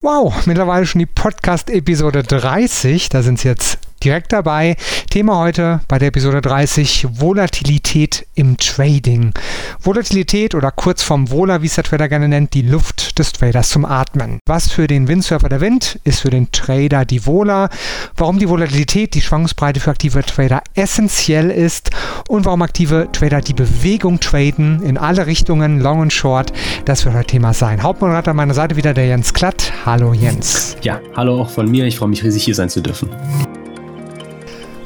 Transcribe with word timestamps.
Wow, 0.00 0.46
mittlerweile 0.46 0.86
schon 0.86 1.00
die 1.00 1.06
Podcast-Episode 1.06 2.22
30. 2.22 3.08
Da 3.08 3.22
sind 3.22 3.38
es 3.38 3.42
jetzt 3.42 3.78
direkt 4.00 4.32
dabei. 4.32 4.76
Thema 5.10 5.38
heute 5.38 5.80
bei 5.88 5.98
der 5.98 6.08
Episode 6.08 6.40
30 6.40 7.06
Volatilität 7.10 8.26
im 8.34 8.56
Trading. 8.56 9.32
Volatilität 9.80 10.54
oder 10.54 10.70
kurz 10.70 11.02
vom 11.02 11.30
Vola, 11.30 11.62
wie 11.62 11.66
es 11.66 11.74
der 11.74 11.84
Trader 11.84 12.08
gerne 12.08 12.28
nennt, 12.28 12.54
die 12.54 12.62
Luft 12.62 13.18
des 13.18 13.32
Traders 13.32 13.70
zum 13.70 13.84
Atmen. 13.84 14.38
Was 14.46 14.70
für 14.70 14.86
den 14.86 15.08
Windsurfer 15.08 15.48
der 15.48 15.60
Wind 15.60 15.98
ist 16.04 16.20
für 16.20 16.30
den 16.30 16.50
Trader 16.52 17.04
die 17.04 17.26
Vola. 17.26 17.68
Warum 18.16 18.38
die 18.38 18.48
Volatilität, 18.48 19.14
die 19.14 19.22
Schwankungsbreite 19.22 19.80
für 19.80 19.90
aktive 19.90 20.22
Trader 20.22 20.62
essentiell 20.74 21.50
ist 21.50 21.90
und 22.28 22.44
warum 22.44 22.62
aktive 22.62 23.08
Trader 23.12 23.40
die 23.40 23.54
Bewegung 23.54 24.20
traden 24.20 24.82
in 24.82 24.98
alle 24.98 25.26
Richtungen, 25.26 25.80
Long 25.80 26.00
und 26.00 26.12
Short, 26.12 26.52
das 26.84 27.04
wird 27.04 27.14
heute 27.14 27.26
Thema 27.26 27.54
sein. 27.54 27.82
Hauptmoderator 27.82 28.30
an 28.30 28.36
meiner 28.36 28.54
Seite 28.54 28.76
wieder 28.76 28.94
der 28.94 29.06
Jens 29.06 29.34
Klatt. 29.34 29.72
Hallo 29.84 30.12
Jens. 30.12 30.76
Ja, 30.82 31.00
hallo 31.16 31.42
auch 31.42 31.50
von 31.50 31.70
mir. 31.70 31.86
Ich 31.86 31.98
freue 31.98 32.08
mich 32.08 32.22
riesig 32.22 32.44
hier 32.44 32.54
sein 32.54 32.68
zu 32.68 32.80
dürfen. 32.80 33.08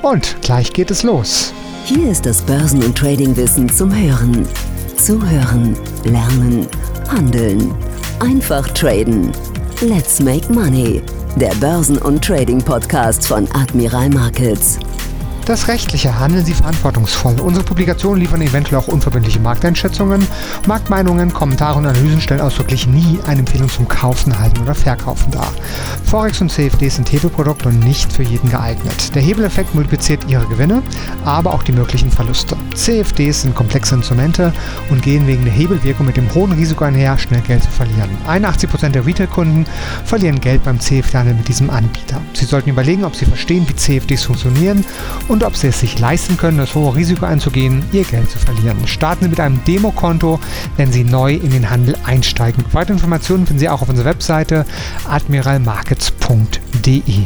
Und 0.02 0.36
gleich 0.42 0.72
geht 0.72 0.90
es 0.90 1.04
los. 1.04 1.52
Hier 1.84 2.10
ist 2.10 2.26
das 2.26 2.42
Börsen- 2.42 2.82
und 2.82 2.98
Tradingwissen 2.98 3.68
zum 3.68 3.94
Hören. 3.94 4.46
Zuhören, 4.96 5.76
lernen, 6.04 6.66
handeln. 7.08 7.72
Einfach 8.18 8.66
traden. 8.68 9.32
Let's 9.80 10.20
make 10.20 10.52
money. 10.52 11.02
Der 11.36 11.54
Börsen- 11.54 11.98
und 11.98 12.22
Trading-Podcast 12.24 13.26
von 13.26 13.48
Admiral 13.52 14.10
Markets. 14.10 14.78
Das 15.44 15.66
Rechtliche 15.66 16.20
handeln 16.20 16.44
Sie 16.44 16.54
verantwortungsvoll. 16.54 17.40
Unsere 17.40 17.64
Publikationen 17.64 18.20
liefern 18.20 18.42
eventuell 18.42 18.80
auch 18.80 18.86
unverbindliche 18.86 19.40
Markteinschätzungen. 19.40 20.24
Marktmeinungen, 20.68 21.32
Kommentare 21.32 21.78
und 21.78 21.86
Analysen 21.86 22.20
stellen 22.20 22.40
ausdrücklich 22.40 22.86
nie 22.86 23.18
eine 23.26 23.40
Empfehlung 23.40 23.68
zum 23.68 23.88
Kaufen, 23.88 24.38
Halten 24.38 24.60
oder 24.60 24.76
Verkaufen 24.76 25.32
dar. 25.32 25.52
Forex 26.04 26.40
und 26.40 26.52
CFDs 26.52 26.94
sind 26.94 27.10
Hebelprodukte 27.10 27.70
und 27.70 27.80
nicht 27.80 28.12
für 28.12 28.22
jeden 28.22 28.50
geeignet. 28.50 29.12
Der 29.16 29.22
Hebeleffekt 29.22 29.74
multipliziert 29.74 30.24
Ihre 30.28 30.46
Gewinne, 30.46 30.80
aber 31.24 31.52
auch 31.52 31.64
die 31.64 31.72
möglichen 31.72 32.12
Verluste. 32.12 32.56
CFDs 32.76 33.42
sind 33.42 33.56
komplexe 33.56 33.96
Instrumente 33.96 34.52
und 34.90 35.02
gehen 35.02 35.26
wegen 35.26 35.44
der 35.44 35.54
Hebelwirkung 35.54 36.06
mit 36.06 36.16
dem 36.16 36.32
hohen 36.34 36.52
Risiko 36.52 36.84
einher, 36.84 37.18
schnell 37.18 37.40
Geld 37.40 37.64
zu 37.64 37.70
verlieren. 37.70 38.10
81% 38.28 38.90
der 38.90 39.04
Retail-Kunden 39.04 39.66
verlieren 40.04 40.40
Geld 40.40 40.62
beim 40.62 40.78
CFD-Handel 40.78 41.34
mit 41.34 41.48
diesem 41.48 41.68
Anbieter. 41.68 42.20
Sie 42.32 42.44
sollten 42.44 42.70
überlegen, 42.70 43.04
ob 43.04 43.16
Sie 43.16 43.24
verstehen, 43.24 43.68
wie 43.68 43.74
CFDs 43.74 44.22
funktionieren 44.22 44.84
und 45.32 45.42
ob 45.42 45.56
Sie 45.56 45.66
es 45.68 45.80
sich 45.80 45.98
leisten 45.98 46.36
können, 46.36 46.58
das 46.58 46.74
hohe 46.74 46.94
Risiko 46.94 47.24
einzugehen, 47.24 47.82
Ihr 47.92 48.04
Geld 48.04 48.30
zu 48.30 48.38
verlieren. 48.38 48.86
Starten 48.86 49.24
Sie 49.24 49.30
mit 49.30 49.40
einem 49.40 49.64
Demokonto, 49.64 50.38
wenn 50.76 50.92
Sie 50.92 51.04
neu 51.04 51.32
in 51.32 51.48
den 51.50 51.70
Handel 51.70 51.96
einsteigen. 52.04 52.62
Weitere 52.72 52.92
Informationen 52.92 53.46
finden 53.46 53.58
Sie 53.58 53.70
auch 53.70 53.80
auf 53.80 53.88
unserer 53.88 54.10
Webseite 54.10 54.66
admiralmarkets.de. 55.08 57.24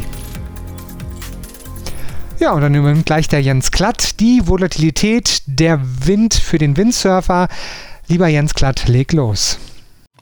Ja, 2.39 2.53
und 2.53 2.61
dann 2.61 2.75
übernimmt 2.75 3.05
gleich 3.05 3.27
der 3.27 3.41
Jens 3.41 3.71
Klatt 3.71 4.21
die 4.21 4.41
Volatilität 4.45 5.41
der 5.45 5.81
Wind 6.05 6.33
für 6.33 6.59
den 6.59 6.77
Windsurfer. 6.77 7.49
Lieber 8.07 8.29
Jens 8.29 8.53
Klatt, 8.53 8.87
leg 8.87 9.11
los. 9.11 9.59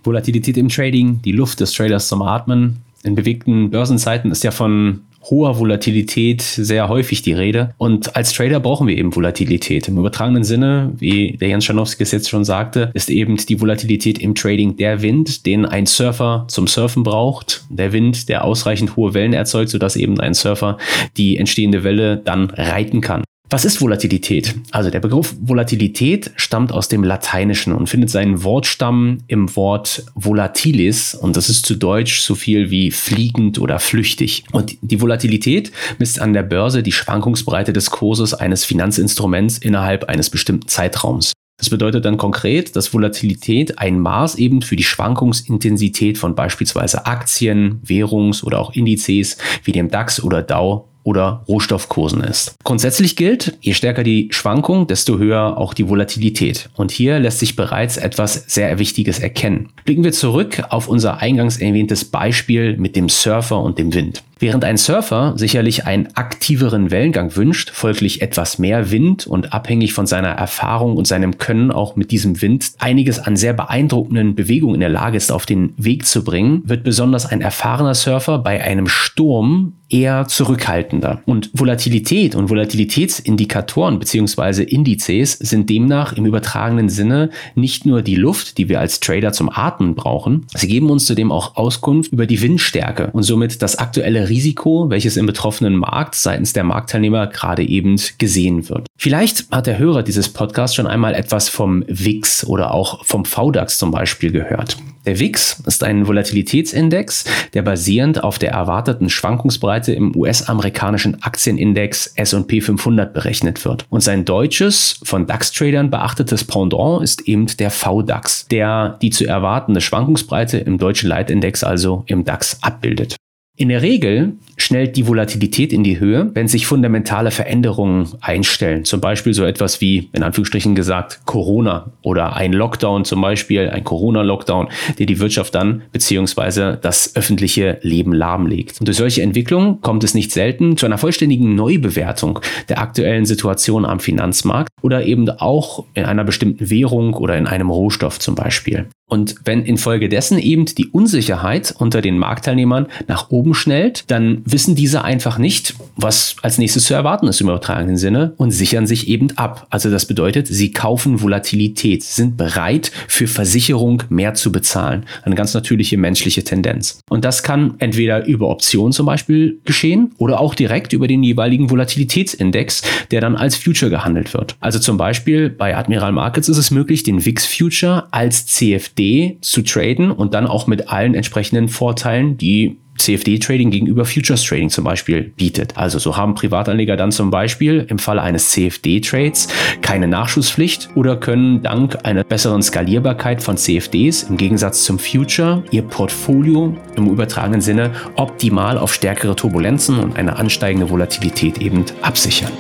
Volatilität 0.04 0.58
im 0.58 0.70
Trading, 0.70 1.22
die 1.22 1.34
Luft 1.34 1.60
des 1.60 1.72
Traders 1.74 2.08
zum 2.08 2.24
Atmen. 2.24 2.78
In 3.04 3.14
bewegten 3.14 3.70
Börsenzeiten 3.70 4.32
ist 4.32 4.44
ja 4.44 4.50
von 4.50 5.02
hoher 5.30 5.60
Volatilität 5.60 6.42
sehr 6.42 6.90
häufig 6.90 7.22
die 7.22 7.34
Rede. 7.34 7.74
Und 7.78 8.16
als 8.16 8.34
Trader 8.34 8.60
brauchen 8.60 8.88
wir 8.88 8.98
eben 8.98 9.16
Volatilität. 9.16 9.88
Im 9.88 9.98
übertragenen 9.98 10.44
Sinne, 10.44 10.94
wie 10.98 11.38
der 11.38 11.50
Jens 11.50 11.66
Schanowski 11.66 12.04
es 12.04 12.12
jetzt 12.12 12.30
schon 12.30 12.46
sagte, 12.46 12.92
ist 12.94 13.10
eben 13.10 13.38
die 13.38 13.60
Volatilität 13.60 14.20
im 14.20 14.36
Trading 14.36 14.78
der 14.78 15.02
Wind, 15.02 15.46
den 15.46 15.66
ein 15.66 15.86
Surfer 15.86 16.46
zum 16.48 16.68
Surfen 16.68 17.04
braucht. 17.04 17.66
Der 17.70 17.92
Wind, 17.92 18.30
der 18.30 18.44
ausreichend 18.44 18.96
hohe 18.96 19.14
Wellen 19.14 19.34
erzeugt, 19.34 19.70
sodass 19.70 19.96
eben 19.96 20.20
ein 20.20 20.34
Surfer 20.34 20.78
die 21.18 21.38
entstehende 21.38 21.84
Welle 21.84 22.18
dann 22.18 22.50
reiten 22.50 23.02
kann. 23.02 23.24
Was 23.50 23.64
ist 23.64 23.80
Volatilität? 23.80 24.56
Also 24.72 24.90
der 24.90 25.00
Begriff 25.00 25.36
Volatilität 25.40 26.32
stammt 26.36 26.72
aus 26.72 26.88
dem 26.88 27.04
Lateinischen 27.04 27.74
und 27.74 27.88
findet 27.88 28.10
seinen 28.10 28.44
Wortstamm 28.44 29.20
im 29.28 29.56
Wort 29.56 30.04
volatilis 30.16 31.14
und 31.14 31.38
das 31.38 31.50
ist 31.50 31.66
zu 31.66 31.76
Deutsch 31.76 32.22
so 32.22 32.34
viel 32.34 32.72
wie 32.72 32.90
fliegend 32.90 33.60
oder 33.60 33.78
flüchtig. 33.78 34.46
Und 34.52 34.78
die 34.82 35.00
Volatilität 35.00 35.72
misst 36.00 36.20
an 36.20 36.34
der 36.34 36.42
Börse 36.42 36.82
die 36.82 36.92
Schwankungsbreite 36.92 37.72
des 37.72 37.92
Kurses 37.92 38.34
eines 38.34 38.66
Finanzinstruments 38.66 39.60
innerhalb 39.60 40.06
eines 40.06 40.32
bestimmten 40.32 40.68
Zeitraums. 40.68 41.34
Das 41.58 41.70
bedeutet 41.70 42.04
dann 42.04 42.18
konkret, 42.18 42.76
dass 42.76 42.94
Volatilität 42.94 43.80
ein 43.80 44.00
Maß 44.00 44.36
eben 44.36 44.64
für 44.64 44.76
die 44.76 44.84
Schwankungsintensität 44.84 46.18
von 46.18 46.36
beispielsweise 46.36 47.06
Aktien, 47.06 47.80
Währungs- 47.84 48.44
oder 48.44 48.60
auch 48.60 48.74
Indizes 48.74 49.38
wie 49.64 49.72
dem 49.72 49.90
DAX 49.90 50.22
oder 50.22 50.42
DAO 50.42 50.90
oder 51.06 51.44
Rohstoffkursen 51.48 52.22
ist. 52.22 52.56
Grundsätzlich 52.64 53.16
gilt, 53.16 53.58
je 53.62 53.74
stärker 53.74 54.04
die 54.04 54.28
Schwankung, 54.32 54.88
desto 54.88 55.20
höher 55.20 55.58
auch 55.58 55.76
die 55.76 55.88
Volatilität. 55.88 56.70
Und 56.76 56.92
hier 56.92 57.20
lässt 57.20 57.40
sich 57.40 57.56
bereits 57.56 57.98
etwas 57.98 58.46
sehr 58.48 58.78
Wichtiges 58.80 59.20
erkennen. 59.20 59.70
Blicken 59.86 60.04
wir 60.04 60.12
zurück 60.12 60.64
auf 60.70 60.88
unser 60.88 61.18
eingangs 61.18 61.58
erwähntes 61.58 62.06
Beispiel 62.06 62.76
mit 62.78 62.96
dem 62.96 63.08
Surfer 63.08 63.62
und 63.62 63.78
dem 63.78 63.94
Wind. 63.94 64.24
Während 64.38 64.66
ein 64.66 64.78
Surfer 64.78 65.34
sicherlich 65.38 65.86
einen 65.86 66.08
aktiveren 66.16 66.92
Wellengang 66.92 67.36
wünscht, 67.36 67.70
folglich 67.72 68.22
etwas 68.22 68.60
mehr 68.60 68.92
Wind 68.92 69.28
und 69.28 69.54
abhängig 69.54 69.94
von 69.94 70.08
seiner 70.08 70.30
Erfahrung 70.30 70.98
und 70.98 71.08
seinem 71.08 71.38
Können 71.38 71.72
auch 71.72 71.96
mit 71.96 72.12
diesem 72.12 72.42
Wind 72.42 72.74
einiges 72.80 73.20
an 73.20 73.38
sehr 73.38 73.54
beeindruckenden 73.54 74.36
Bewegungen 74.36 74.76
in 74.76 74.82
der 74.82 74.90
Lage 74.90 75.16
ist, 75.16 75.32
auf 75.32 75.46
den 75.46 75.74
Weg 75.78 76.06
zu 76.06 76.24
bringen, 76.24 76.64
wird 76.66 76.84
besonders 76.84 77.26
ein 77.26 77.42
erfahrener 77.42 77.96
Surfer 77.96 78.40
bei 78.40 78.62
einem 78.62 78.88
Sturm 78.88 79.74
eher 79.90 80.28
zurückhaltender. 80.28 81.22
Und 81.26 81.52
Volatilität 81.54 82.36
und 82.36 82.50
Volatilitätsindikatoren 82.50 84.00
bzw. 84.00 84.64
Indizes 84.64 85.34
sind 85.34 85.70
demnach 85.70 86.14
im 86.14 86.26
übertragenen 86.26 86.90
Sinne 86.90 87.30
nicht 87.54 87.86
nur 87.86 88.02
die 88.02 88.16
Luft, 88.16 88.58
die 88.58 88.68
wir 88.68 88.80
als 88.80 89.00
Trader 89.00 89.32
zum 89.32 89.50
Atmen 89.50 89.96
brauchen, 89.96 90.48
sie 90.56 90.68
geben 90.68 90.90
uns 90.90 91.06
zudem 91.06 91.32
auch 91.32 91.56
Auskunft 91.56 92.12
über 92.12 92.26
die 92.26 92.42
Windstärke 92.42 93.10
und 93.14 93.24
somit 93.24 93.62
das 93.62 93.78
aktuelle 93.78 94.25
Risiko, 94.30 94.90
welches 94.90 95.18
im 95.18 95.26
betroffenen 95.26 95.76
Markt 95.76 96.16
seitens 96.16 96.54
der 96.54 96.64
Marktteilnehmer 96.64 97.28
gerade 97.28 97.64
eben 97.64 98.00
gesehen 98.18 98.70
wird. 98.70 98.88
Vielleicht 98.98 99.52
hat 99.52 99.68
der 99.68 99.78
Hörer 99.78 100.04
dieses 100.04 100.30
Podcasts 100.30 100.76
schon 100.76 100.88
einmal 100.88 101.14
etwas 101.14 101.50
vom 101.50 101.84
WIX 101.88 102.46
oder 102.46 102.74
auch 102.74 103.06
vom 103.06 103.26
VDAX 103.26 103.78
zum 103.78 103.92
Beispiel 103.92 104.32
gehört. 104.32 104.78
Der 105.06 105.20
WIX 105.20 105.62
ist 105.68 105.84
ein 105.84 106.08
Volatilitätsindex, 106.08 107.26
der 107.54 107.62
basierend 107.62 108.24
auf 108.24 108.40
der 108.40 108.52
erwarteten 108.52 109.10
Schwankungsbreite 109.10 109.94
im 109.94 110.16
US-amerikanischen 110.16 111.22
Aktienindex 111.22 112.08
S&P 112.16 112.60
500 112.60 113.14
berechnet 113.14 113.64
wird. 113.66 113.86
Und 113.90 114.02
sein 114.02 114.26
deutsches, 114.26 115.00
von 115.04 115.28
DAX-Tradern 115.28 115.92
beachtetes 115.92 116.44
Pendant 116.44 117.04
ist 117.04 117.22
eben 117.28 117.46
der 117.46 117.70
VDAX, 117.70 118.48
der 118.48 118.98
die 119.02 119.12
zu 119.12 119.26
erwartende 119.26 119.82
Schwankungsbreite 119.82 120.58
im 120.58 120.80
deutschen 120.80 121.10
Leitindex, 121.10 121.64
also 121.64 122.04
im 122.08 122.26
DAX, 122.26 122.58
abbildet. 122.64 123.16
In 123.58 123.70
der 123.70 123.82
Regel 123.82 124.34
schnellt 124.58 124.98
die 124.98 125.08
Volatilität 125.08 125.72
in 125.72 125.86
die 125.86 125.98
Höhe, 125.98 126.30
wenn 126.34 126.50
sich 126.50 126.68
fundamentale 126.68 127.32
Veränderungen 127.32 128.10
einstellen. 128.20 128.84
Zum 128.84 129.00
Beispiel 129.00 129.34
so 129.34 129.46
etwas 129.46 129.80
wie, 129.80 130.10
in 130.12 130.24
Anführungsstrichen 130.24 130.76
gesagt, 130.76 131.22
Corona 131.26 131.92
oder 132.02 132.36
ein 132.36 132.52
Lockdown 132.52 133.06
zum 133.06 133.22
Beispiel, 133.22 133.70
ein 133.70 133.86
Corona-Lockdown, 133.86 134.68
der 135.00 135.06
die 135.06 135.20
Wirtschaft 135.20 135.56
dann 135.56 135.84
beziehungsweise 135.94 136.78
das 136.82 137.16
öffentliche 137.16 137.78
Leben 137.82 138.12
lahmlegt. 138.12 138.82
Und 138.82 138.90
durch 138.90 138.98
solche 138.98 139.22
Entwicklungen 139.22 139.80
kommt 139.80 140.04
es 140.04 140.16
nicht 140.16 140.34
selten 140.34 140.76
zu 140.76 140.86
einer 140.86 140.98
vollständigen 140.98 141.56
Neubewertung 141.56 142.40
der 142.68 142.80
aktuellen 142.80 143.26
Situation 143.26 143.86
am 143.86 144.02
Finanzmarkt 144.02 144.68
oder 144.82 145.06
eben 145.06 145.30
auch 145.30 145.86
in 145.94 146.04
einer 146.04 146.26
bestimmten 146.26 146.70
Währung 146.70 147.14
oder 147.14 147.38
in 147.38 147.48
einem 147.48 147.70
Rohstoff 147.70 148.20
zum 148.20 148.36
Beispiel. 148.36 148.88
Und 149.08 149.36
wenn 149.44 149.64
infolgedessen 149.64 150.40
eben 150.40 150.66
die 150.66 150.88
Unsicherheit 150.88 151.76
unter 151.78 152.02
den 152.02 152.18
Marktteilnehmern 152.18 152.88
nach 153.08 153.30
oben 153.30 153.54
schnellt, 153.54 154.10
dann 154.10 154.42
wissen 154.46 154.74
diese 154.74 155.04
einfach 155.04 155.38
nicht, 155.38 155.76
was 155.96 156.36
als 156.42 156.58
nächstes 156.58 156.86
zu 156.86 156.96
erwarten 156.96 157.28
ist 157.28 157.40
im 157.40 157.48
übertragenen 157.48 157.98
Sinne 157.98 158.34
und 158.38 158.50
sichern 158.50 158.88
sich 158.88 159.08
eben 159.08 159.30
ab. 159.38 159.68
Also 159.70 159.92
das 159.92 160.08
bedeutet, 160.08 160.48
sie 160.48 160.72
kaufen 160.72 161.22
Volatilität, 161.22 162.04
sind 162.04 162.36
bereit 162.36 162.92
für 163.08 163.28
Versicherung 163.28 164.02
mehr 164.10 164.34
zu 164.34 164.52
bezahlen. 164.52 165.06
Eine 165.22 165.36
ganz 165.36 165.54
natürliche 165.54 165.98
menschliche 165.98 166.44
Tendenz. 166.44 167.00
Und 167.08 167.26
das 167.26 167.44
kann 167.44 167.76
entweder 167.78 168.26
über 168.26 168.50
Optionen 168.50 168.92
zum 168.92 169.06
Beispiel 169.06 169.60
geschehen 169.66 170.14
oder 170.18 170.40
auch 170.40 170.56
direkt 170.56 170.94
über 170.94 171.08
den 171.08 171.22
jeweiligen 171.22 171.70
Volatilitätsindex, 171.70 172.82
der 173.12 173.22
dann 173.22 173.36
als 173.36 173.56
Future 173.56 173.92
gehandelt 173.92 174.34
wird. 174.34 174.56
Also 174.62 174.80
zum 174.80 174.98
Beispiel 174.98 175.50
bei 175.50 175.78
Admiral 175.78 176.12
Markets 176.12 176.50
ist 176.50 176.58
es 176.58 176.72
möglich, 176.72 177.04
den 177.04 177.24
VIX 177.24 177.46
Future 177.46 178.08
als 178.10 178.48
CFD 178.48 178.95
zu 179.42 179.62
traden 179.62 180.12
und 180.12 180.34
dann 180.34 180.48
auch 180.48 180.68
mit 180.68 180.90
allen 180.90 181.16
entsprechenden 181.16 181.68
Vorteilen, 181.68 182.38
die 182.38 182.78
CFD-Trading 182.98 183.72
gegenüber 183.72 184.06
Futures-Trading 184.06 184.70
zum 184.70 184.84
Beispiel 184.84 185.34
bietet. 185.36 185.78
Also 185.78 186.00
so 186.00 186.16
haben 186.16 186.34
Privatanleger 186.34 186.96
dann 186.96 187.12
zum 187.12 187.30
Beispiel 187.30 187.86
im 187.90 188.00
Falle 188.00 188.22
eines 188.22 188.52
CFD-Trades 188.52 189.50
keine 189.82 190.08
Nachschusspflicht 190.08 190.90
oder 190.96 191.18
können 191.18 191.62
dank 191.62 191.98
einer 192.04 192.24
besseren 192.24 192.62
Skalierbarkeit 192.62 193.44
von 193.44 193.58
CFDs 193.58 194.24
im 194.24 194.38
Gegensatz 194.38 194.86
zum 194.86 194.98
Future 194.98 195.64
ihr 195.72 195.82
Portfolio 195.82 196.76
im 196.96 197.08
übertragenen 197.08 197.62
Sinne 197.62 197.92
optimal 198.16 198.78
auf 198.78 198.94
stärkere 198.94 199.36
Turbulenzen 199.36 200.00
und 200.00 200.16
eine 200.16 200.38
ansteigende 200.38 200.90
Volatilität 200.90 201.58
eben 201.58 201.84
absichern. 202.02 202.52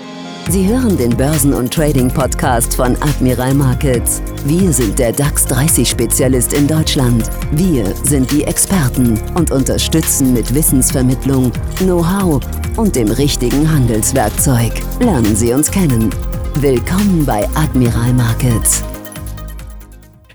Sie 0.49 0.67
hören 0.67 0.95
den 0.95 1.17
Börsen- 1.17 1.53
und 1.53 1.73
Trading-Podcast 1.73 2.75
von 2.75 2.95
Admiral 3.01 3.55
Markets. 3.55 4.21
Wir 4.45 4.71
sind 4.71 4.99
der 4.99 5.11
DAX 5.11 5.47
30-Spezialist 5.47 6.53
in 6.53 6.67
Deutschland. 6.67 7.27
Wir 7.51 7.83
sind 8.03 8.31
die 8.31 8.43
Experten 8.43 9.19
und 9.33 9.49
unterstützen 9.49 10.33
mit 10.33 10.53
Wissensvermittlung, 10.53 11.51
Know-how 11.79 12.39
und 12.77 12.95
dem 12.95 13.09
richtigen 13.09 13.69
Handelswerkzeug. 13.69 14.71
Lernen 14.99 15.35
Sie 15.35 15.51
uns 15.51 15.71
kennen. 15.71 16.11
Willkommen 16.61 17.25
bei 17.25 17.49
Admiral 17.55 18.13
Markets. 18.13 18.83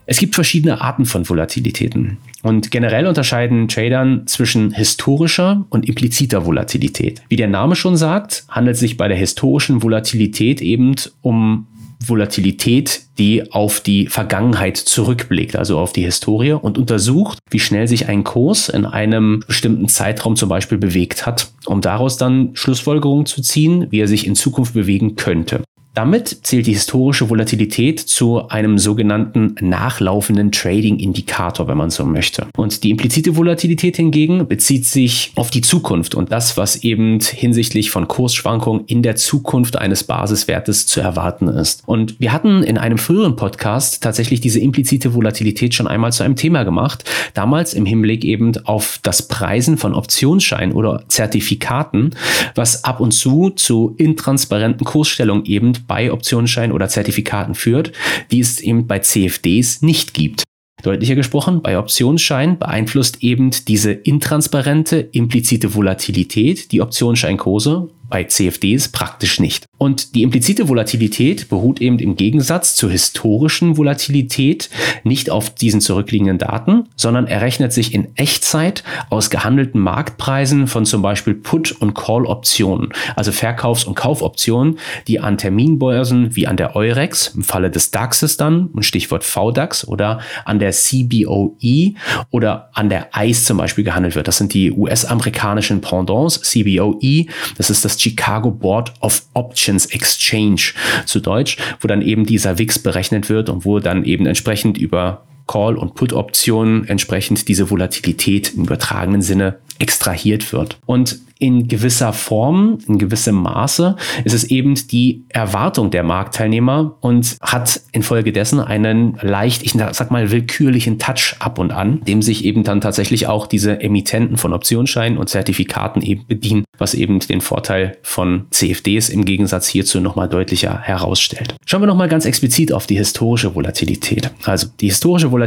Es 0.07 0.19
gibt 0.19 0.35
verschiedene 0.35 0.81
Arten 0.81 1.07
von 1.07 1.29
Volatilitäten. 1.29 2.19
Und 2.43 2.71
generell 2.71 3.07
unterscheiden 3.07 3.69
Tradern 3.69 4.27
zwischen 4.27 4.73
historischer 4.73 5.67
und 5.69 5.87
impliziter 5.87 6.47
Volatilität. 6.47 7.23
Wie 7.29 7.37
der 7.37 7.49
Name 7.49 7.77
schon 7.77 7.97
sagt, 7.97 8.45
handelt 8.49 8.75
es 8.75 8.81
sich 8.81 8.97
bei 8.97 9.09
der 9.09 9.17
historischen 9.17 9.83
Volatilität 9.83 10.63
eben 10.63 10.95
um 11.21 11.67
Volatilität, 12.07 13.03
die 13.19 13.53
auf 13.53 13.81
die 13.81 14.07
Vergangenheit 14.07 14.79
zurückblickt, 14.79 15.55
also 15.57 15.79
auf 15.79 15.93
die 15.93 16.03
Historie 16.03 16.53
und 16.53 16.79
untersucht, 16.79 17.39
wie 17.51 17.61
schnell 17.61 17.87
sich 17.89 18.09
ein 18.09 18.25
Kurs 18.25 18.69
in 18.69 18.87
einem 18.87 19.45
bestimmten 19.47 19.89
Zeitraum 19.89 20.37
zum 20.37 20.49
Beispiel 20.49 20.79
bewegt 20.79 21.27
hat, 21.27 21.53
um 21.67 21.83
daraus 21.83 22.17
dann 22.17 22.51
Schlussfolgerungen 22.55 23.27
zu 23.27 23.43
ziehen, 23.43 23.87
wie 23.91 24.01
er 24.01 24.09
sich 24.09 24.27
in 24.27 24.35
Zukunft 24.35 24.73
bewegen 24.73 25.17
könnte. 25.17 25.63
Damit 25.93 26.47
zählt 26.47 26.69
die 26.69 26.75
historische 26.75 27.29
Volatilität 27.31 27.99
zu 27.99 28.49
einem 28.49 28.79
sogenannten 28.79 29.57
nachlaufenden 29.61 30.53
Trading-Indikator, 30.53 31.67
wenn 31.67 31.77
man 31.77 31.91
so 31.91 32.05
möchte. 32.05 32.47
Und 32.57 32.85
die 32.85 32.91
implizite 32.91 33.37
Volatilität 33.37 33.97
hingegen 33.97 34.47
bezieht 34.47 34.87
sich 34.87 35.33
auf 35.35 35.51
die 35.51 35.63
Zukunft 35.63 36.15
und 36.15 36.31
das, 36.31 36.57
was 36.57 36.85
eben 36.85 37.19
hinsichtlich 37.19 37.91
von 37.91 38.07
Kursschwankungen 38.07 38.85
in 38.87 39.03
der 39.03 39.17
Zukunft 39.17 39.77
eines 39.77 40.05
Basiswertes 40.05 40.87
zu 40.87 41.01
erwarten 41.01 41.49
ist. 41.49 41.83
Und 41.87 42.21
wir 42.21 42.33
hatten 42.33 42.63
in 42.63 42.79
einem 42.79 42.99
früheren 42.99 43.35
Podcast 43.35 44.01
tatsächlich 44.01 44.41
diese 44.41 44.61
implizite 44.61 45.13
Volatilität 45.13 45.75
schon 45.75 45.89
einmal 45.89 46.13
zu 46.13 46.23
einem 46.23 46.37
Thema 46.37 46.63
gemacht. 46.63 47.03
Damals 47.35 47.75
im 47.75 47.85
Hinblick 47.85 48.25
eben 48.25 48.57
auf 48.65 49.01
das 49.03 49.27
Preisen 49.27 49.77
von 49.77 49.95
Optionsscheinen 49.95 50.73
oder 50.73 51.03
Zertifikaten, 51.09 52.15
was 52.55 52.85
ab 52.85 53.01
und 53.01 53.11
zu 53.11 53.51
zu 53.51 53.95
intransparenten 53.99 54.87
Kursstellungen 54.87 55.45
eben 55.47 55.73
bei 55.91 56.13
Optionsscheinen 56.13 56.71
oder 56.71 56.89
Zertifikaten 56.89 57.57
führt, 57.57 57.91
die 58.31 58.39
es 58.39 58.61
eben 58.61 58.87
bei 58.87 59.01
CFDs 59.01 59.83
nicht 59.83 60.15
gibt. 60.15 60.45
Deutlicher 60.85 61.17
gesprochen, 61.17 61.63
bei 61.63 61.77
Optionsscheinen 61.77 62.61
beeinflusst 62.61 63.25
eben 63.25 63.51
diese 63.67 63.91
intransparente, 63.91 65.01
implizite 65.01 65.75
Volatilität 65.75 66.71
die 66.71 66.81
Optionsscheinkurse 66.81 67.91
bei 68.09 68.23
CFDs 68.23 68.91
praktisch 68.91 69.41
nicht. 69.41 69.67
Und 69.83 70.15
die 70.15 70.23
implizite 70.25 70.69
Volatilität 70.69 71.49
beruht 71.49 71.81
eben 71.81 71.99
im 72.01 72.15
Gegensatz 72.15 72.77
zur 72.77 72.91
historischen 72.91 73.79
Volatilität 73.79 74.69
nicht 75.05 75.31
auf 75.31 75.49
diesen 75.49 75.81
zurückliegenden 75.81 76.37
Daten, 76.37 76.89
sondern 76.97 77.27
errechnet 77.27 77.73
sich 77.73 77.95
in 77.95 78.15
Echtzeit 78.15 78.85
aus 79.09 79.31
gehandelten 79.31 79.81
Marktpreisen 79.81 80.67
von 80.67 80.85
zum 80.85 81.01
Beispiel 81.01 81.33
Put- 81.33 81.73
und 81.73 81.95
Call-Optionen, 81.95 82.91
also 83.17 83.33
Verkaufs- 83.33 83.85
und 83.85 83.95
Kaufoptionen, 83.95 84.79
die 85.09 85.19
an 85.19 85.39
Terminbörsen 85.39 86.37
wie 86.37 86.47
an 86.47 86.59
der 86.59 86.77
Eurex, 86.77 87.29
im 87.29 87.43
Falle 87.43 87.71
des 87.71 87.91
DAXes 87.91 88.37
dann, 88.37 88.69
Stichwort 88.81 89.25
VDAX, 89.25 89.89
oder 89.89 90.21
an 90.45 90.59
der 90.59 90.73
CBOE 90.73 91.95
oder 92.31 92.69
an 92.75 92.91
der 92.91 93.09
ICE 93.17 93.45
zum 93.45 93.57
Beispiel 93.57 93.85
gehandelt 93.85 94.15
wird. 94.15 94.29
Das 94.29 94.37
sind 94.37 94.53
die 94.53 94.73
US-amerikanischen 94.73 95.81
Pendants, 95.81 96.43
CBOE, 96.43 97.25
das 97.57 97.71
ist 97.71 97.83
das 97.83 97.99
Chicago 97.99 98.51
Board 98.51 98.93
of 99.01 99.23
Options 99.33 99.70
Exchange 99.87 100.73
zu 101.07 101.21
Deutsch, 101.21 101.57
wo 101.81 101.89
dann 101.89 102.03
eben 102.03 102.27
dieser 102.27 102.59
WIX 102.59 102.79
berechnet 102.81 103.29
wird 103.29 103.49
und 103.49 103.65
wo 103.65 103.79
dann 103.81 104.05
eben 104.05 104.27
entsprechend 104.27 104.79
über 104.79 105.25
Call- 105.51 105.77
und 105.77 105.97
Put-Optionen 105.97 106.87
entsprechend 106.87 107.49
diese 107.49 107.71
Volatilität 107.71 108.55
im 108.55 108.63
übertragenen 108.63 109.21
Sinne 109.21 109.59
extrahiert 109.81 110.53
wird. 110.53 110.79
Und 110.87 111.19
in 111.41 111.69
gewisser 111.69 112.13
Form, 112.13 112.79
in 112.87 112.99
gewissem 112.99 113.35
Maße 113.35 113.97
ist 114.25 114.35
es 114.35 114.45
eben 114.45 114.75
die 114.75 115.25
Erwartung 115.31 115.91
der 115.91 116.03
Marktteilnehmer 116.03 116.99
und 117.01 117.39
hat 117.41 117.81
infolgedessen 117.93 118.61
einen 118.61 119.17
leicht, 119.23 119.63
ich 119.63 119.73
sag 119.73 120.11
mal, 120.11 120.31
willkürlichen 120.31 120.99
Touch 120.99 121.37
ab 121.39 121.59
und 121.59 121.73
an, 121.73 122.03
dem 122.05 122.21
sich 122.21 122.45
eben 122.45 122.63
dann 122.63 122.83
tatsächlich 122.83 123.27
auch 123.27 123.47
diese 123.47 123.81
Emittenten 123.81 124.37
von 124.37 124.53
Optionsscheinen 124.53 125.17
und 125.17 125.31
Zertifikaten 125.31 126.03
eben 126.03 126.27
bedienen, 126.27 126.65
was 126.77 126.93
eben 126.93 127.21
den 127.21 127.41
Vorteil 127.41 127.97
von 128.03 128.47
CFDs 128.51 129.09
im 129.09 129.25
Gegensatz 129.25 129.67
hierzu 129.67 130.01
nochmal 130.01 130.29
deutlicher 130.29 130.79
herausstellt. 130.79 131.55
Schauen 131.65 131.81
wir 131.81 131.87
nochmal 131.87 132.11
ganz 132.11 132.27
explizit 132.27 132.71
auf 132.71 132.87
die 132.87 132.99
historische 132.99 133.55
Volatilität. 133.55 134.31
Also 134.45 134.67
die 134.79 134.89
historische 134.89 135.33
Volatilität 135.33 135.40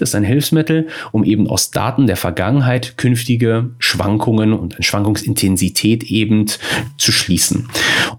ist 0.00 0.14
ein 0.14 0.24
Hilfsmittel, 0.24 0.88
um 1.12 1.24
eben 1.24 1.48
aus 1.48 1.70
Daten 1.70 2.06
der 2.06 2.16
Vergangenheit 2.16 2.96
künftige 2.96 3.70
Schwankungen 3.78 4.52
und 4.52 4.76
Schwankungsintensität 4.80 5.58
Intensität 5.58 6.04
eben 6.04 6.46
zu 6.96 7.12
schließen. 7.12 7.68